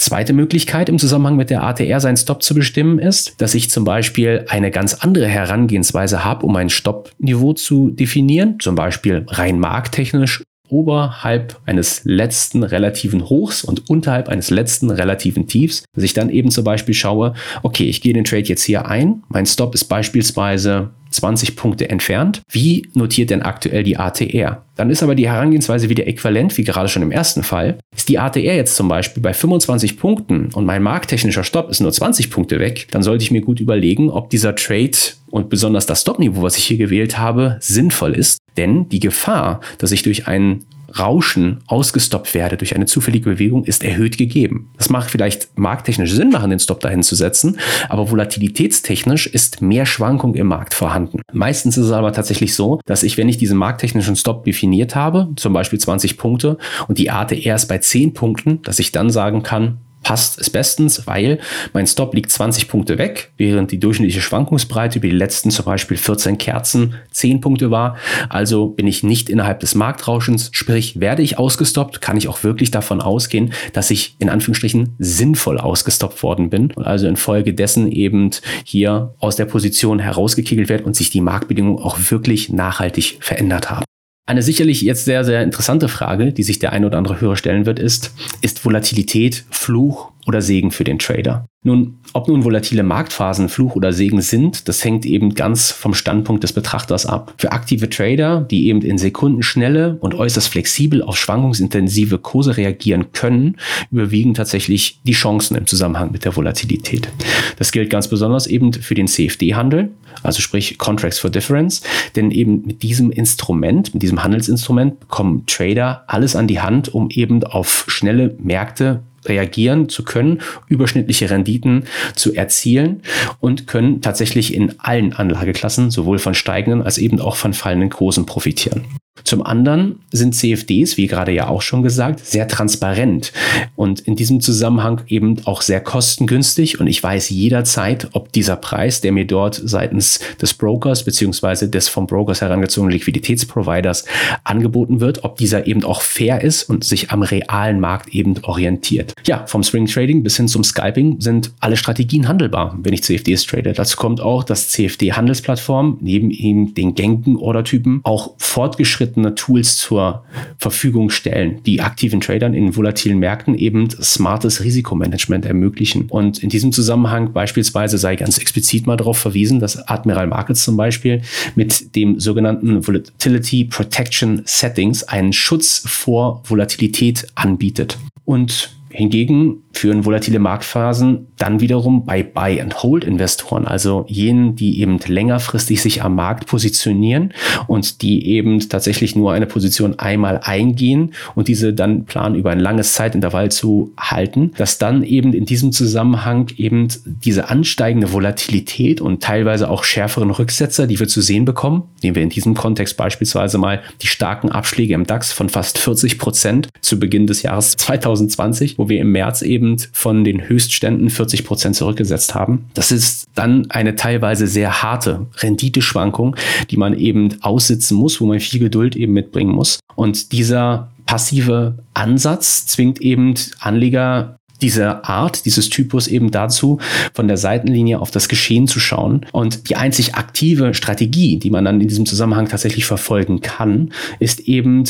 Zweite 0.00 0.32
Möglichkeit 0.32 0.88
im 0.88 0.98
Zusammenhang 0.98 1.36
mit 1.36 1.50
der 1.50 1.62
ATR 1.62 2.00
seinen 2.00 2.16
Stop 2.16 2.42
zu 2.42 2.54
bestimmen 2.54 2.98
ist, 2.98 3.38
dass 3.42 3.54
ich 3.54 3.70
zum 3.70 3.84
Beispiel 3.84 4.46
eine 4.48 4.70
ganz 4.70 4.94
andere 4.94 5.26
Herangehensweise 5.26 6.24
habe, 6.24 6.46
um 6.46 6.56
ein 6.56 6.70
Stoppniveau 6.70 7.52
zu 7.52 7.90
definieren, 7.90 8.58
zum 8.60 8.76
Beispiel 8.76 9.26
rein 9.28 9.58
markttechnisch 9.58 10.42
oberhalb 10.70 11.60
eines 11.66 12.02
letzten 12.04 12.62
relativen 12.62 13.28
Hochs 13.28 13.64
und 13.64 13.88
unterhalb 13.90 14.28
eines 14.28 14.50
letzten 14.50 14.90
relativen 14.90 15.46
Tiefs, 15.46 15.84
dass 15.94 16.04
ich 16.04 16.14
dann 16.14 16.30
eben 16.30 16.50
zum 16.50 16.64
Beispiel 16.64 16.94
schaue, 16.94 17.34
okay, 17.62 17.84
ich 17.84 18.00
gehe 18.00 18.12
den 18.12 18.24
Trade 18.24 18.42
jetzt 18.42 18.64
hier 18.64 18.86
ein, 18.86 19.22
mein 19.28 19.46
Stop 19.46 19.74
ist 19.74 19.84
beispielsweise 19.84 20.90
20 21.10 21.56
Punkte 21.56 21.90
entfernt. 21.90 22.42
Wie 22.48 22.88
notiert 22.94 23.30
denn 23.30 23.42
aktuell 23.42 23.82
die 23.82 23.96
ATR? 23.96 24.64
Dann 24.76 24.90
ist 24.90 25.02
aber 25.02 25.14
die 25.14 25.28
Herangehensweise 25.28 25.88
wieder 25.88 26.06
äquivalent, 26.06 26.56
wie 26.56 26.64
gerade 26.64 26.88
schon 26.88 27.02
im 27.02 27.10
ersten 27.10 27.42
Fall. 27.42 27.78
Ist 27.94 28.08
die 28.08 28.18
ATR 28.18 28.54
jetzt 28.54 28.76
zum 28.76 28.88
Beispiel 28.88 29.22
bei 29.22 29.34
25 29.34 29.98
Punkten 29.98 30.50
und 30.54 30.64
mein 30.64 30.82
markttechnischer 30.82 31.44
Stopp 31.44 31.70
ist 31.70 31.80
nur 31.80 31.92
20 31.92 32.30
Punkte 32.30 32.60
weg, 32.60 32.88
dann 32.90 33.02
sollte 33.02 33.24
ich 33.24 33.30
mir 33.30 33.42
gut 33.42 33.60
überlegen, 33.60 34.10
ob 34.10 34.30
dieser 34.30 34.54
Trade 34.54 34.96
und 35.30 35.48
besonders 35.48 35.86
das 35.86 36.02
Stopniveau, 36.02 36.42
was 36.42 36.58
ich 36.58 36.64
hier 36.64 36.78
gewählt 36.78 37.18
habe, 37.18 37.56
sinnvoll 37.60 38.14
ist. 38.14 38.38
Denn 38.56 38.88
die 38.88 39.00
Gefahr, 39.00 39.60
dass 39.78 39.92
ich 39.92 40.02
durch 40.02 40.26
einen 40.26 40.66
Rauschen 40.98 41.58
ausgestoppt 41.66 42.34
werde 42.34 42.56
durch 42.56 42.74
eine 42.74 42.86
zufällige 42.86 43.30
Bewegung, 43.30 43.64
ist 43.64 43.84
erhöht 43.84 44.18
gegeben. 44.18 44.70
Das 44.76 44.90
macht 44.90 45.10
vielleicht 45.10 45.56
markttechnisch 45.58 46.12
Sinn 46.12 46.30
machen, 46.30 46.50
den 46.50 46.58
Stop 46.58 46.80
dahin 46.80 47.02
zu 47.02 47.14
setzen, 47.14 47.58
aber 47.88 48.10
volatilitätstechnisch 48.10 49.26
ist 49.26 49.62
mehr 49.62 49.86
Schwankung 49.86 50.34
im 50.34 50.48
Markt 50.48 50.74
vorhanden. 50.74 51.20
Meistens 51.32 51.76
ist 51.76 51.86
es 51.86 51.92
aber 51.92 52.12
tatsächlich 52.12 52.54
so, 52.54 52.80
dass 52.86 53.02
ich, 53.02 53.16
wenn 53.16 53.28
ich 53.28 53.38
diesen 53.38 53.58
markttechnischen 53.58 54.16
Stop 54.16 54.44
definiert 54.44 54.96
habe, 54.96 55.28
zum 55.36 55.52
Beispiel 55.52 55.78
20 55.78 56.18
Punkte 56.18 56.58
und 56.88 56.98
die 56.98 57.10
ATR 57.10 57.54
ist 57.54 57.66
bei 57.66 57.78
10 57.78 58.14
Punkten, 58.14 58.62
dass 58.62 58.78
ich 58.78 58.92
dann 58.92 59.10
sagen 59.10 59.42
kann, 59.42 59.78
passt 60.10 60.40
es 60.40 60.50
bestens, 60.50 61.06
weil 61.06 61.38
mein 61.72 61.86
Stop 61.86 62.14
liegt 62.14 62.32
20 62.32 62.66
Punkte 62.66 62.98
weg, 62.98 63.30
während 63.36 63.70
die 63.70 63.78
durchschnittliche 63.78 64.20
Schwankungsbreite 64.20 64.98
über 64.98 65.06
die 65.06 65.14
letzten 65.14 65.52
zum 65.52 65.64
Beispiel 65.64 65.96
14 65.96 66.36
Kerzen 66.36 66.96
10 67.12 67.40
Punkte 67.40 67.70
war. 67.70 67.96
Also 68.28 68.66
bin 68.66 68.88
ich 68.88 69.04
nicht 69.04 69.28
innerhalb 69.28 69.60
des 69.60 69.76
Marktrauschens, 69.76 70.50
sprich 70.50 70.98
werde 70.98 71.22
ich 71.22 71.38
ausgestoppt, 71.38 72.00
kann 72.00 72.16
ich 72.16 72.26
auch 72.26 72.42
wirklich 72.42 72.72
davon 72.72 73.00
ausgehen, 73.00 73.52
dass 73.72 73.92
ich 73.92 74.16
in 74.18 74.30
Anführungsstrichen 74.30 74.96
sinnvoll 74.98 75.58
ausgestoppt 75.58 76.24
worden 76.24 76.50
bin 76.50 76.72
und 76.72 76.88
also 76.88 77.06
infolgedessen 77.06 77.86
eben 77.92 78.30
hier 78.64 79.14
aus 79.20 79.36
der 79.36 79.44
Position 79.44 80.00
herausgekegelt 80.00 80.68
werde 80.68 80.82
und 80.82 80.96
sich 80.96 81.10
die 81.10 81.20
Marktbedingungen 81.20 81.78
auch 81.78 82.10
wirklich 82.10 82.48
nachhaltig 82.48 83.18
verändert 83.20 83.70
haben. 83.70 83.84
Eine 84.30 84.42
sicherlich 84.42 84.80
jetzt 84.82 85.06
sehr, 85.06 85.24
sehr 85.24 85.42
interessante 85.42 85.88
Frage, 85.88 86.32
die 86.32 86.44
sich 86.44 86.60
der 86.60 86.72
ein 86.72 86.84
oder 86.84 86.98
andere 86.98 87.20
Hörer 87.20 87.34
stellen 87.34 87.66
wird, 87.66 87.80
ist, 87.80 88.14
ist 88.42 88.64
Volatilität 88.64 89.44
Fluch 89.50 90.12
oder 90.30 90.42
Segen 90.42 90.70
für 90.70 90.84
den 90.84 91.00
Trader? 91.00 91.44
Nun, 91.62 91.98
ob 92.14 92.28
nun 92.28 92.44
volatile 92.44 92.82
Marktphasen 92.84 93.48
Fluch 93.48 93.74
oder 93.74 93.92
Segen 93.92 94.22
sind, 94.22 94.68
das 94.68 94.82
hängt 94.82 95.04
eben 95.04 95.34
ganz 95.34 95.72
vom 95.72 95.92
Standpunkt 95.92 96.42
des 96.42 96.52
Betrachters 96.54 97.04
ab. 97.04 97.34
Für 97.36 97.52
aktive 97.52 97.90
Trader, 97.90 98.40
die 98.40 98.68
eben 98.68 98.80
in 98.80 98.96
Sekundenschnelle 98.96 99.98
und 100.00 100.14
äußerst 100.14 100.48
flexibel 100.48 101.02
auf 101.02 101.18
schwankungsintensive 101.18 102.18
Kurse 102.18 102.56
reagieren 102.56 103.12
können, 103.12 103.56
überwiegen 103.90 104.32
tatsächlich 104.32 105.00
die 105.04 105.12
Chancen 105.12 105.56
im 105.56 105.66
Zusammenhang 105.66 106.12
mit 106.12 106.24
der 106.24 106.34
Volatilität. 106.34 107.10
Das 107.58 107.72
gilt 107.72 107.90
ganz 107.90 108.08
besonders 108.08 108.46
eben 108.46 108.72
für 108.72 108.94
den 108.94 109.08
CFD-Handel, 109.08 109.90
also 110.22 110.40
sprich 110.40 110.78
Contracts 110.78 111.18
for 111.18 111.28
Difference, 111.28 111.82
denn 112.14 112.30
eben 112.30 112.62
mit 112.64 112.82
diesem 112.82 113.10
Instrument, 113.10 113.92
mit 113.92 114.02
diesem 114.02 114.22
Handelsinstrument 114.22 115.00
bekommen 115.00 115.44
Trader 115.46 116.04
alles 116.06 116.36
an 116.36 116.46
die 116.46 116.60
Hand, 116.60 116.94
um 116.94 117.10
eben 117.10 117.44
auf 117.44 117.84
schnelle 117.88 118.34
Märkte 118.38 119.02
reagieren 119.24 119.88
zu 119.88 120.04
können, 120.04 120.40
überschnittliche 120.68 121.30
Renditen 121.30 121.84
zu 122.14 122.34
erzielen 122.34 123.02
und 123.40 123.66
können 123.66 124.00
tatsächlich 124.00 124.54
in 124.54 124.74
allen 124.78 125.12
Anlageklassen 125.12 125.90
sowohl 125.90 126.18
von 126.18 126.34
steigenden 126.34 126.82
als 126.82 126.98
eben 126.98 127.20
auch 127.20 127.36
von 127.36 127.52
fallenden 127.52 127.90
Kursen 127.90 128.26
profitieren. 128.26 128.84
Zum 129.24 129.44
anderen 129.44 130.00
sind 130.10 130.34
CFDs, 130.34 130.96
wie 130.96 131.06
gerade 131.06 131.32
ja 131.32 131.48
auch 131.48 131.62
schon 131.62 131.82
gesagt, 131.82 132.24
sehr 132.24 132.48
transparent 132.48 133.32
und 133.76 134.00
in 134.00 134.16
diesem 134.16 134.40
Zusammenhang 134.40 135.02
eben 135.08 135.36
auch 135.46 135.62
sehr 135.62 135.80
kostengünstig 135.80 136.80
und 136.80 136.86
ich 136.86 137.02
weiß 137.02 137.30
jederzeit, 137.30 138.08
ob 138.12 138.32
dieser 138.32 138.56
Preis, 138.56 139.00
der 139.00 139.12
mir 139.12 139.26
dort 139.26 139.60
seitens 139.62 140.20
des 140.40 140.54
Brokers 140.54 141.04
beziehungsweise 141.04 141.68
des 141.68 141.88
vom 141.88 142.06
Brokers 142.06 142.40
herangezogenen 142.40 142.92
Liquiditätsproviders 142.92 144.04
angeboten 144.44 145.00
wird, 145.00 145.24
ob 145.24 145.36
dieser 145.36 145.66
eben 145.66 145.84
auch 145.84 146.02
fair 146.02 146.42
ist 146.42 146.64
und 146.64 146.84
sich 146.84 147.10
am 147.10 147.22
realen 147.22 147.80
Markt 147.80 148.14
eben 148.14 148.38
orientiert. 148.42 149.14
Ja, 149.26 149.46
vom 149.46 149.62
Swing 149.62 149.86
Trading 149.86 150.22
bis 150.22 150.36
hin 150.36 150.48
zum 150.48 150.64
Scalping 150.64 151.20
sind 151.20 151.52
alle 151.60 151.76
Strategien 151.76 152.28
handelbar, 152.28 152.78
wenn 152.82 152.92
ich 152.92 153.02
CFDs 153.02 153.46
trade. 153.46 153.72
Dazu 153.72 153.96
kommt 153.96 154.20
auch, 154.20 154.44
dass 154.44 154.68
CFD-Handelsplattformen 154.70 155.98
neben 156.00 156.30
eben 156.30 156.74
den 156.74 156.94
gängigen 156.94 157.36
Ordertypen 157.36 158.00
auch 158.04 158.34
fortgeschritten 158.38 158.99
fortgeschrittene 159.00 159.34
Tools 159.34 159.76
zur 159.76 160.24
Verfügung 160.58 161.10
stellen, 161.10 161.62
die 161.64 161.80
aktiven 161.80 162.20
Tradern 162.20 162.54
in 162.54 162.76
volatilen 162.76 163.18
Märkten 163.18 163.54
eben 163.54 163.88
smartes 163.90 164.62
Risikomanagement 164.62 165.46
ermöglichen. 165.46 166.06
Und 166.08 166.42
in 166.42 166.50
diesem 166.50 166.72
Zusammenhang 166.72 167.32
beispielsweise 167.32 167.98
sei 167.98 168.16
ganz 168.16 168.38
explizit 168.38 168.86
mal 168.86 168.96
darauf 168.96 169.18
verwiesen, 169.18 169.58
dass 169.58 169.88
Admiral 169.88 170.26
Markets 170.26 170.64
zum 170.64 170.76
Beispiel 170.76 171.22
mit 171.54 171.96
dem 171.96 172.20
sogenannten 172.20 172.86
Volatility 172.86 173.64
Protection 173.64 174.42
Settings 174.44 175.02
einen 175.04 175.32
Schutz 175.32 175.82
vor 175.86 176.42
Volatilität 176.46 177.26
anbietet. 177.34 177.98
Und 178.24 178.70
hingegen 178.90 179.62
führen 179.72 180.04
volatile 180.04 180.38
Marktphasen 180.38 181.28
dann 181.38 181.60
wiederum 181.60 182.04
bei 182.04 182.22
Buy-and-Hold-Investoren, 182.22 183.66
also 183.66 184.04
jenen, 184.08 184.56
die 184.56 184.80
eben 184.80 184.98
längerfristig 184.98 185.80
sich 185.80 186.02
am 186.02 186.16
Markt 186.16 186.46
positionieren 186.46 187.32
und 187.66 188.02
die 188.02 188.26
eben 188.26 188.60
tatsächlich 188.68 189.16
nur 189.16 189.32
eine 189.32 189.46
Position 189.46 189.98
einmal 189.98 190.40
eingehen 190.42 191.14
und 191.34 191.48
diese 191.48 191.72
dann 191.72 192.04
planen, 192.04 192.34
über 192.34 192.50
ein 192.50 192.60
langes 192.60 192.92
Zeitintervall 192.94 193.50
zu 193.50 193.92
halten, 193.98 194.52
dass 194.56 194.78
dann 194.78 195.02
eben 195.02 195.32
in 195.32 195.46
diesem 195.46 195.72
Zusammenhang 195.72 196.48
eben 196.56 196.88
diese 197.04 197.48
ansteigende 197.48 198.12
Volatilität 198.12 199.00
und 199.00 199.22
teilweise 199.22 199.70
auch 199.70 199.84
schärferen 199.84 200.30
Rücksetzer, 200.30 200.86
die 200.86 200.98
wir 200.98 201.08
zu 201.08 201.20
sehen 201.20 201.44
bekommen, 201.44 201.84
nehmen 202.02 202.16
wir 202.16 202.22
in 202.22 202.28
diesem 202.28 202.54
Kontext 202.54 202.96
beispielsweise 202.96 203.56
mal 203.56 203.82
die 204.02 204.08
starken 204.08 204.50
Abschläge 204.50 204.94
im 204.94 205.06
DAX 205.06 205.32
von 205.32 205.48
fast 205.48 205.78
40 205.78 206.18
Prozent 206.18 206.68
zu 206.82 206.98
Beginn 206.98 207.26
des 207.26 207.42
Jahres 207.42 207.76
2020, 207.76 208.79
wo 208.80 208.88
wir 208.88 208.98
im 208.98 209.12
März 209.12 209.42
eben 209.42 209.76
von 209.92 210.24
den 210.24 210.48
Höchstständen 210.48 211.10
40 211.10 211.44
Prozent 211.44 211.76
zurückgesetzt 211.76 212.34
haben. 212.34 212.64
Das 212.72 212.90
ist 212.90 213.28
dann 213.34 213.70
eine 213.70 213.94
teilweise 213.94 214.46
sehr 214.46 214.82
harte 214.82 215.26
Renditeschwankung, 215.36 216.34
die 216.70 216.78
man 216.78 216.98
eben 216.98 217.36
aussitzen 217.42 217.98
muss, 217.98 218.22
wo 218.22 218.26
man 218.26 218.40
viel 218.40 218.58
Geduld 218.58 218.96
eben 218.96 219.12
mitbringen 219.12 219.52
muss. 219.52 219.80
Und 219.96 220.32
dieser 220.32 220.90
passive 221.04 221.76
Ansatz 221.92 222.64
zwingt 222.64 223.02
eben 223.02 223.34
Anleger 223.58 224.36
diese 224.62 225.04
Art, 225.04 225.44
dieses 225.44 225.68
Typus 225.68 226.06
eben 226.06 226.30
dazu, 226.30 226.78
von 227.12 227.28
der 227.28 227.36
Seitenlinie 227.36 228.00
auf 228.00 228.10
das 228.10 228.28
Geschehen 228.30 228.66
zu 228.66 228.80
schauen. 228.80 229.26
Und 229.32 229.68
die 229.68 229.76
einzig 229.76 230.14
aktive 230.14 230.72
Strategie, 230.72 231.38
die 231.38 231.50
man 231.50 231.66
dann 231.66 231.82
in 231.82 231.88
diesem 231.88 232.06
Zusammenhang 232.06 232.48
tatsächlich 232.48 232.86
verfolgen 232.86 233.42
kann, 233.42 233.92
ist 234.20 234.40
eben 234.40 234.84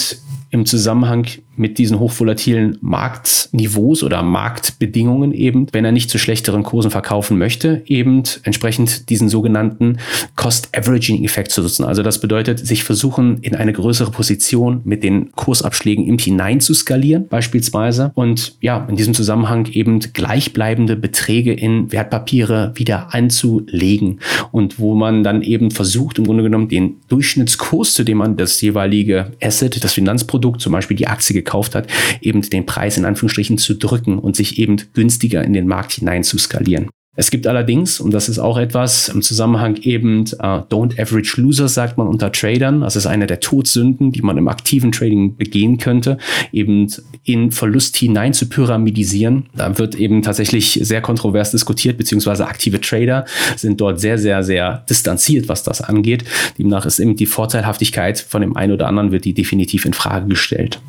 im 0.50 0.66
Zusammenhang 0.66 1.26
mit 1.61 1.77
diesen 1.77 2.01
hochvolatilen 2.01 2.79
Marktniveaus 2.81 4.03
oder 4.03 4.23
Marktbedingungen 4.23 5.33
eben, 5.33 5.66
wenn 5.73 5.85
er 5.85 5.92
nicht 5.92 6.09
zu 6.09 6.18
schlechteren 6.18 6.62
Kursen 6.62 6.90
verkaufen 6.90 7.37
möchte, 7.37 7.83
eben 7.85 8.23
entsprechend 8.44 9.11
diesen 9.11 9.29
sogenannten 9.29 9.99
Cost-Averaging-Effekt 10.37 11.53
zu 11.53 11.61
nutzen. 11.61 11.85
Also 11.85 12.03
das 12.03 12.20
bedeutet, 12.20 12.66
sich 12.66 12.83
versuchen, 12.83 13.38
in 13.42 13.55
eine 13.55 13.75
größere 13.75 14.11
Position 14.11 14.81
mit 14.85 15.05
den 15.05 15.33
Kursabschlägen 15.33 16.07
im 16.07 16.16
hinein 16.16 16.61
zu 16.61 16.73
skalieren, 16.73 17.29
beispielsweise. 17.29 18.11
Und 18.14 18.57
ja, 18.62 18.87
in 18.88 18.96
diesem 18.96 19.12
Zusammenhang 19.12 19.66
eben 19.66 20.01
gleichbleibende 20.01 20.96
Beträge 20.96 21.53
in 21.53 21.92
Wertpapiere 21.92 22.73
wieder 22.75 23.12
einzulegen 23.12 24.20
und 24.51 24.79
wo 24.79 24.94
man 24.94 25.23
dann 25.25 25.42
eben 25.42 25.70
versucht, 25.70 26.18
im 26.18 26.25
Grunde 26.25 26.42
genommen 26.42 26.68
den 26.68 26.96
Durchschnittskurs, 27.09 27.92
zu 27.92 28.03
dem 28.03 28.16
man 28.16 28.38
das 28.38 28.59
jeweilige 28.62 29.33
Asset, 29.42 29.85
das 29.85 29.92
Finanzprodukt, 29.92 30.62
zum 30.62 30.73
Beispiel 30.73 30.96
die 30.96 31.07
Aktie 31.07 31.35
gekauft 31.35 31.49
hat, 31.74 31.86
eben 32.20 32.42
den 32.42 32.66
Preis 32.66 32.96
in 32.96 33.04
Anführungsstrichen 33.04 33.58
zu 33.58 33.74
drücken 33.74 34.18
und 34.18 34.36
sich 34.36 34.58
eben 34.58 34.76
günstiger 34.94 35.44
in 35.44 35.52
den 35.52 35.66
Markt 35.66 35.92
hinein 35.92 36.24
zu 36.24 36.38
skalieren. 36.38 36.88
Es 37.16 37.32
gibt 37.32 37.48
allerdings, 37.48 37.98
und 38.00 38.14
das 38.14 38.28
ist 38.28 38.38
auch 38.38 38.56
etwas 38.56 39.08
im 39.08 39.20
Zusammenhang 39.20 39.76
eben, 39.82 40.20
uh, 40.38 40.62
don't 40.70 40.98
average 40.98 41.40
losers, 41.40 41.74
sagt 41.74 41.98
man 41.98 42.06
unter 42.06 42.30
Tradern. 42.30 42.82
Das 42.82 42.94
ist 42.94 43.06
eine 43.06 43.26
der 43.26 43.40
Todsünden, 43.40 44.12
die 44.12 44.22
man 44.22 44.38
im 44.38 44.46
aktiven 44.46 44.92
Trading 44.92 45.36
begehen 45.36 45.78
könnte, 45.78 46.18
eben 46.52 46.86
in 47.24 47.50
Verlust 47.50 47.96
hinein 47.96 48.32
zu 48.32 48.48
pyramidisieren. 48.48 49.50
Da 49.56 49.76
wird 49.76 49.96
eben 49.96 50.22
tatsächlich 50.22 50.78
sehr 50.82 51.02
kontrovers 51.02 51.50
diskutiert, 51.50 51.98
beziehungsweise 51.98 52.46
aktive 52.46 52.80
Trader 52.80 53.26
sind 53.56 53.80
dort 53.80 54.00
sehr, 54.00 54.16
sehr, 54.16 54.44
sehr 54.44 54.84
distanziert, 54.88 55.48
was 55.48 55.64
das 55.64 55.82
angeht. 55.82 56.24
Demnach 56.58 56.86
ist 56.86 57.00
eben 57.00 57.16
die 57.16 57.26
Vorteilhaftigkeit 57.26 58.20
von 58.20 58.40
dem 58.40 58.56
einen 58.56 58.72
oder 58.72 58.86
anderen 58.86 59.10
wird 59.10 59.24
die 59.24 59.34
definitiv 59.34 59.84
in 59.84 59.94
Frage 59.94 60.28
gestellt. 60.28 60.80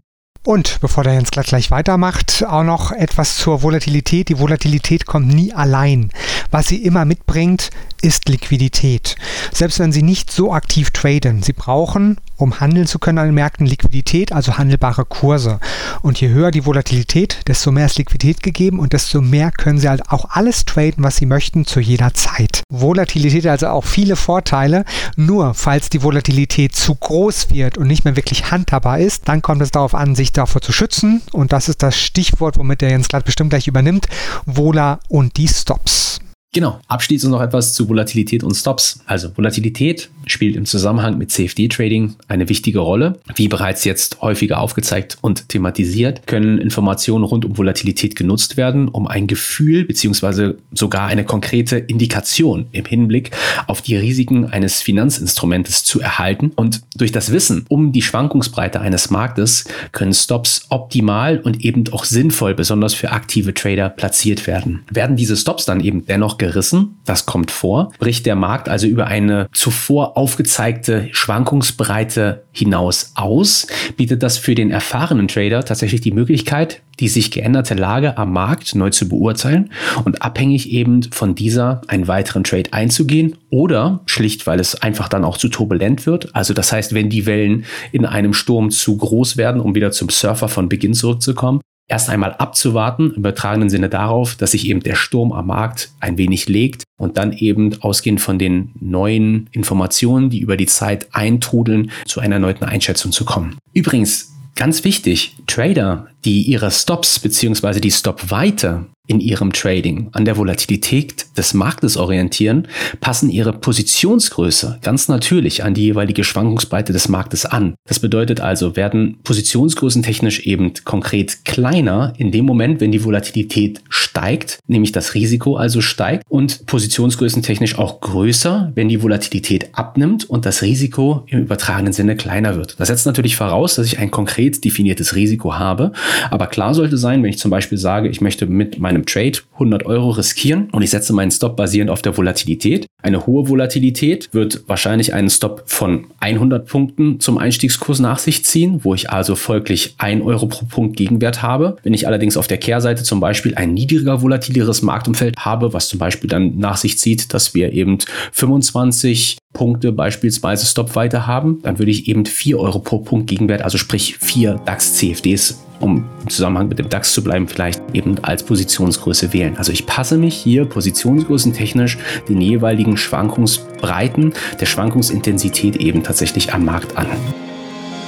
Und 0.43 0.79
bevor 0.81 1.03
der 1.03 1.13
Jens 1.13 1.29
glatt 1.29 1.45
gleich 1.45 1.69
weitermacht, 1.69 2.43
auch 2.47 2.63
noch 2.63 2.91
etwas 2.91 3.37
zur 3.37 3.61
Volatilität. 3.61 4.29
Die 4.29 4.39
Volatilität 4.39 5.05
kommt 5.05 5.27
nie 5.27 5.53
allein. 5.53 6.09
Was 6.49 6.67
sie 6.67 6.83
immer 6.83 7.05
mitbringt, 7.05 7.69
ist 8.01 8.29
Liquidität. 8.29 9.15
Selbst 9.51 9.79
wenn 9.79 9.91
Sie 9.91 10.03
nicht 10.03 10.31
so 10.31 10.53
aktiv 10.53 10.91
traden, 10.91 11.43
Sie 11.43 11.53
brauchen, 11.53 12.17
um 12.37 12.59
handeln 12.59 12.87
zu 12.87 12.99
können 12.99 13.19
an 13.19 13.27
den 13.27 13.35
Märkten, 13.35 13.65
Liquidität, 13.65 14.31
also 14.31 14.57
handelbare 14.57 15.05
Kurse. 15.05 15.59
Und 16.01 16.19
je 16.19 16.29
höher 16.29 16.51
die 16.51 16.65
Volatilität, 16.65 17.39
desto 17.47 17.71
mehr 17.71 17.85
ist 17.85 17.97
Liquidität 17.97 18.43
gegeben 18.43 18.79
und 18.79 18.93
desto 18.93 19.21
mehr 19.21 19.51
können 19.51 19.79
Sie 19.79 19.89
halt 19.89 20.09
auch 20.09 20.25
alles 20.29 20.65
traden, 20.65 21.03
was 21.03 21.17
Sie 21.17 21.25
möchten, 21.25 21.65
zu 21.65 21.79
jeder 21.79 22.13
Zeit. 22.13 22.63
Volatilität 22.69 23.45
also 23.47 23.67
auch 23.67 23.85
viele 23.85 24.15
Vorteile. 24.15 24.85
Nur 25.15 25.53
falls 25.53 25.89
die 25.89 26.03
Volatilität 26.03 26.75
zu 26.75 26.95
groß 26.95 27.51
wird 27.51 27.77
und 27.77 27.87
nicht 27.87 28.05
mehr 28.05 28.15
wirklich 28.15 28.51
handhabbar 28.51 28.99
ist, 28.99 29.27
dann 29.27 29.41
kommt 29.41 29.61
es 29.61 29.71
darauf 29.71 29.93
an, 29.93 30.15
sich 30.15 30.33
davor 30.33 30.61
zu 30.61 30.73
schützen. 30.73 31.21
Und 31.31 31.53
das 31.53 31.69
ist 31.69 31.83
das 31.83 31.97
Stichwort, 31.97 32.57
womit 32.57 32.81
der 32.81 32.89
Jens 32.89 33.07
Glatt 33.07 33.25
bestimmt 33.25 33.51
gleich 33.51 33.67
übernimmt. 33.67 34.07
Vola 34.45 34.99
und 35.07 35.37
die 35.37 35.47
Stops. 35.47 36.19
Genau. 36.53 36.81
Abschließend 36.89 37.31
noch 37.31 37.41
etwas 37.41 37.73
zu 37.73 37.87
Volatilität 37.87 38.43
und 38.43 38.53
Stops. 38.53 38.99
Also 39.05 39.29
Volatilität 39.37 40.09
spielt 40.25 40.57
im 40.57 40.65
Zusammenhang 40.65 41.17
mit 41.17 41.31
CFD-Trading 41.31 42.15
eine 42.27 42.49
wichtige 42.49 42.79
Rolle. 42.79 43.19
Wie 43.35 43.47
bereits 43.47 43.85
jetzt 43.85 44.21
häufiger 44.21 44.59
aufgezeigt 44.59 45.17
und 45.21 45.47
thematisiert, 45.47 46.27
können 46.27 46.57
Informationen 46.57 47.23
rund 47.23 47.45
um 47.45 47.57
Volatilität 47.57 48.17
genutzt 48.17 48.57
werden, 48.57 48.89
um 48.89 49.07
ein 49.07 49.27
Gefühl 49.27 49.85
beziehungsweise 49.85 50.57
sogar 50.73 51.07
eine 51.07 51.23
konkrete 51.23 51.77
Indikation 51.77 52.65
im 52.73 52.83
Hinblick 52.83 53.31
auf 53.67 53.81
die 53.81 53.95
Risiken 53.95 54.45
eines 54.45 54.81
Finanzinstrumentes 54.81 55.85
zu 55.85 56.01
erhalten. 56.01 56.51
Und 56.57 56.81
durch 56.97 57.13
das 57.13 57.31
Wissen 57.31 57.65
um 57.69 57.93
die 57.93 58.01
Schwankungsbreite 58.01 58.81
eines 58.81 59.09
Marktes 59.09 59.63
können 59.93 60.13
Stops 60.13 60.65
optimal 60.67 61.39
und 61.39 61.63
eben 61.63 61.85
auch 61.93 62.03
sinnvoll, 62.03 62.55
besonders 62.55 62.93
für 62.93 63.11
aktive 63.11 63.53
Trader, 63.53 63.89
platziert 63.89 64.47
werden. 64.47 64.83
Werden 64.91 65.15
diese 65.15 65.37
Stops 65.37 65.63
dann 65.63 65.79
eben 65.79 66.05
dennoch 66.05 66.40
abgerissen. 66.41 66.97
Das 67.05 67.25
kommt 67.25 67.51
vor. 67.51 67.91
Bricht 67.99 68.25
der 68.25 68.35
Markt 68.35 68.67
also 68.67 68.87
über 68.87 69.07
eine 69.07 69.47
zuvor 69.53 70.17
aufgezeigte 70.17 71.09
Schwankungsbreite 71.11 72.43
hinaus 72.51 73.11
aus, 73.15 73.67
bietet 73.95 74.23
das 74.23 74.37
für 74.37 74.55
den 74.55 74.71
erfahrenen 74.71 75.27
Trader 75.27 75.63
tatsächlich 75.63 76.01
die 76.01 76.11
Möglichkeit, 76.11 76.81
die 76.99 77.07
sich 77.07 77.31
geänderte 77.31 77.75
Lage 77.75 78.17
am 78.17 78.33
Markt 78.33 78.75
neu 78.75 78.89
zu 78.89 79.07
beurteilen 79.07 79.71
und 80.03 80.21
abhängig 80.21 80.71
eben 80.71 81.03
von 81.11 81.35
dieser 81.35 81.81
einen 81.87 82.07
weiteren 82.07 82.43
Trade 82.43 82.73
einzugehen 82.73 83.37
oder 83.49 84.01
schlicht, 84.05 84.47
weil 84.47 84.59
es 84.59 84.81
einfach 84.81 85.09
dann 85.09 85.23
auch 85.23 85.37
zu 85.37 85.47
turbulent 85.47 86.05
wird. 86.05 86.35
Also 86.35 86.53
das 86.53 86.71
heißt, 86.71 86.93
wenn 86.93 87.09
die 87.09 87.25
Wellen 87.25 87.65
in 87.91 88.05
einem 88.05 88.33
Sturm 88.33 88.71
zu 88.71 88.97
groß 88.97 89.37
werden, 89.37 89.61
um 89.61 89.75
wieder 89.75 89.91
zum 89.91 90.09
Surfer 90.09 90.47
von 90.47 90.69
Beginn 90.69 90.93
zurückzukommen, 90.93 91.61
erst 91.91 92.09
einmal 92.09 92.33
abzuwarten, 92.33 93.11
im 93.11 93.17
übertragenen 93.17 93.69
Sinne 93.69 93.89
darauf, 93.89 94.35
dass 94.35 94.51
sich 94.51 94.67
eben 94.67 94.79
der 94.79 94.95
Sturm 94.95 95.33
am 95.33 95.47
Markt 95.47 95.91
ein 95.99 96.17
wenig 96.17 96.47
legt 96.47 96.83
und 96.97 97.17
dann 97.17 97.33
eben 97.33 97.81
ausgehend 97.81 98.21
von 98.21 98.39
den 98.39 98.71
neuen 98.79 99.49
Informationen, 99.51 100.29
die 100.29 100.39
über 100.39 100.55
die 100.55 100.67
Zeit 100.67 101.07
eintrudeln, 101.11 101.91
zu 102.05 102.21
einer 102.21 102.35
erneuten 102.35 102.63
Einschätzung 102.63 103.11
zu 103.11 103.25
kommen. 103.25 103.57
Übrigens, 103.73 104.33
ganz 104.55 104.85
wichtig, 104.85 105.35
Trader, 105.47 106.07
die 106.25 106.43
ihre 106.43 106.71
Stops 106.71 107.19
bzw. 107.19 107.79
die 107.79 107.91
Stopweite 107.91 108.85
in 109.07 109.19
ihrem 109.19 109.51
Trading 109.51 110.09
an 110.13 110.25
der 110.25 110.37
Volatilität 110.37 111.25
des 111.37 111.53
Marktes 111.53 111.97
orientieren, 111.97 112.67
passen 113.01 113.29
ihre 113.29 113.51
Positionsgröße 113.51 114.79
ganz 114.81 115.09
natürlich 115.09 115.63
an 115.63 115.73
die 115.73 115.83
jeweilige 115.83 116.23
Schwankungsbreite 116.23 116.93
des 116.93 117.09
Marktes 117.09 117.45
an. 117.45 117.75
Das 117.85 117.99
bedeutet 117.99 118.39
also, 118.39 118.75
werden 118.75 119.17
Positionsgrößen 119.23 120.03
technisch 120.03 120.41
eben 120.41 120.73
konkret 120.85 121.43
kleiner 121.43 122.13
in 122.17 122.31
dem 122.31 122.45
Moment, 122.45 122.79
wenn 122.79 122.91
die 122.91 123.03
Volatilität 123.03 123.81
steigt, 123.89 124.59
nämlich 124.67 124.91
das 124.91 125.13
Risiko 125.13 125.57
also 125.57 125.81
steigt 125.81 126.23
und 126.29 126.65
Positionsgrößen 126.67 127.41
technisch 127.41 127.77
auch 127.77 127.99
größer, 128.01 128.71
wenn 128.75 128.87
die 128.87 129.01
Volatilität 129.01 129.69
abnimmt 129.73 130.29
und 130.29 130.45
das 130.45 130.61
Risiko 130.61 131.25
im 131.27 131.41
übertragenen 131.41 131.91
Sinne 131.91 132.15
kleiner 132.15 132.55
wird. 132.55 132.79
Das 132.79 132.87
setzt 132.87 133.05
natürlich 133.05 133.35
voraus, 133.35 133.75
dass 133.75 133.87
ich 133.87 133.99
ein 133.99 134.11
konkret 134.11 134.63
definiertes 134.63 135.15
Risiko 135.15 135.55
habe, 135.55 135.91
aber 136.29 136.47
klar 136.47 136.73
sollte 136.73 136.97
sein, 136.97 137.21
wenn 137.23 137.29
ich 137.29 137.39
zum 137.39 137.51
Beispiel 137.51 137.77
sage, 137.77 138.07
ich 138.07 138.21
möchte 138.21 138.45
mit 138.45 138.79
meinem 138.79 139.01
einem 139.01 139.05
Trade 139.05 139.39
100 139.53 139.85
Euro 139.85 140.11
riskieren 140.11 140.69
und 140.71 140.81
ich 140.81 140.89
setze 140.89 141.13
meinen 141.13 141.31
Stop 141.31 141.55
basierend 141.55 141.89
auf 141.89 142.01
der 142.01 142.15
Volatilität. 142.17 142.85
Eine 143.01 143.25
hohe 143.25 143.49
Volatilität 143.49 144.29
wird 144.31 144.63
wahrscheinlich 144.67 145.13
einen 145.13 145.29
Stop 145.29 145.63
von 145.65 146.07
100 146.19 146.67
Punkten 146.67 147.19
zum 147.19 147.37
Einstiegskurs 147.37 147.99
nach 147.99 148.19
sich 148.19 148.45
ziehen, 148.45 148.83
wo 148.83 148.93
ich 148.93 149.09
also 149.09 149.35
folglich 149.35 149.95
1 149.97 150.23
Euro 150.23 150.47
pro 150.47 150.65
Punkt 150.65 150.97
Gegenwert 150.97 151.41
habe. 151.41 151.77
Wenn 151.83 151.93
ich 151.93 152.07
allerdings 152.07 152.37
auf 152.37 152.47
der 152.47 152.57
Kehrseite 152.57 153.03
zum 153.03 153.19
Beispiel 153.19 153.55
ein 153.55 153.73
niedriger 153.73 154.21
volatileres 154.21 154.81
Marktumfeld 154.81 155.37
habe, 155.39 155.73
was 155.73 155.89
zum 155.89 155.99
Beispiel 155.99 156.29
dann 156.29 156.57
nach 156.57 156.77
sich 156.77 156.97
zieht, 156.97 157.33
dass 157.33 157.53
wir 157.53 157.73
eben 157.73 157.97
25 158.33 159.37
Punkte 159.53 159.91
beispielsweise 159.91 160.65
Stopweite 160.65 161.27
haben, 161.27 161.59
dann 161.63 161.79
würde 161.79 161.91
ich 161.91 162.07
eben 162.07 162.25
4 162.25 162.59
Euro 162.59 162.79
pro 162.79 162.99
Punkt 162.99 163.27
Gegenwert, 163.27 163.61
also 163.61 163.77
sprich 163.77 164.17
4 164.17 164.61
DAX-CFDs 164.65 165.59
um 165.81 166.05
im 166.21 166.29
Zusammenhang 166.29 166.67
mit 166.67 166.79
dem 166.79 166.89
DAX 166.89 167.13
zu 167.13 167.23
bleiben, 167.23 167.47
vielleicht 167.47 167.81
eben 167.93 168.23
als 168.23 168.43
Positionsgröße 168.43 169.33
wählen. 169.33 169.57
Also 169.57 169.71
ich 169.71 169.85
passe 169.85 170.17
mich 170.17 170.35
hier 170.35 170.65
positionsgrößentechnisch 170.65 171.97
den 172.29 172.39
jeweiligen 172.39 172.97
Schwankungsbreiten 172.97 174.33
der 174.59 174.65
Schwankungsintensität 174.65 175.77
eben 175.77 176.03
tatsächlich 176.03 176.53
am 176.53 176.65
Markt 176.65 176.97
an. 176.97 177.07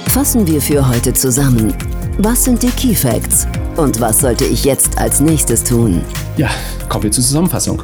Fassen 0.06 0.46
wir 0.46 0.60
für 0.60 0.86
heute 0.88 1.12
zusammen. 1.12 1.74
Was 2.18 2.44
sind 2.44 2.62
die 2.62 2.68
Key 2.68 2.94
Facts? 2.94 3.48
Und 3.76 4.00
was 4.00 4.20
sollte 4.20 4.44
ich 4.44 4.64
jetzt 4.64 4.96
als 4.98 5.20
nächstes 5.20 5.64
tun? 5.64 6.00
Ja, 6.36 6.48
kommen 6.88 7.04
wir 7.04 7.10
zur 7.10 7.24
Zusammenfassung. 7.24 7.82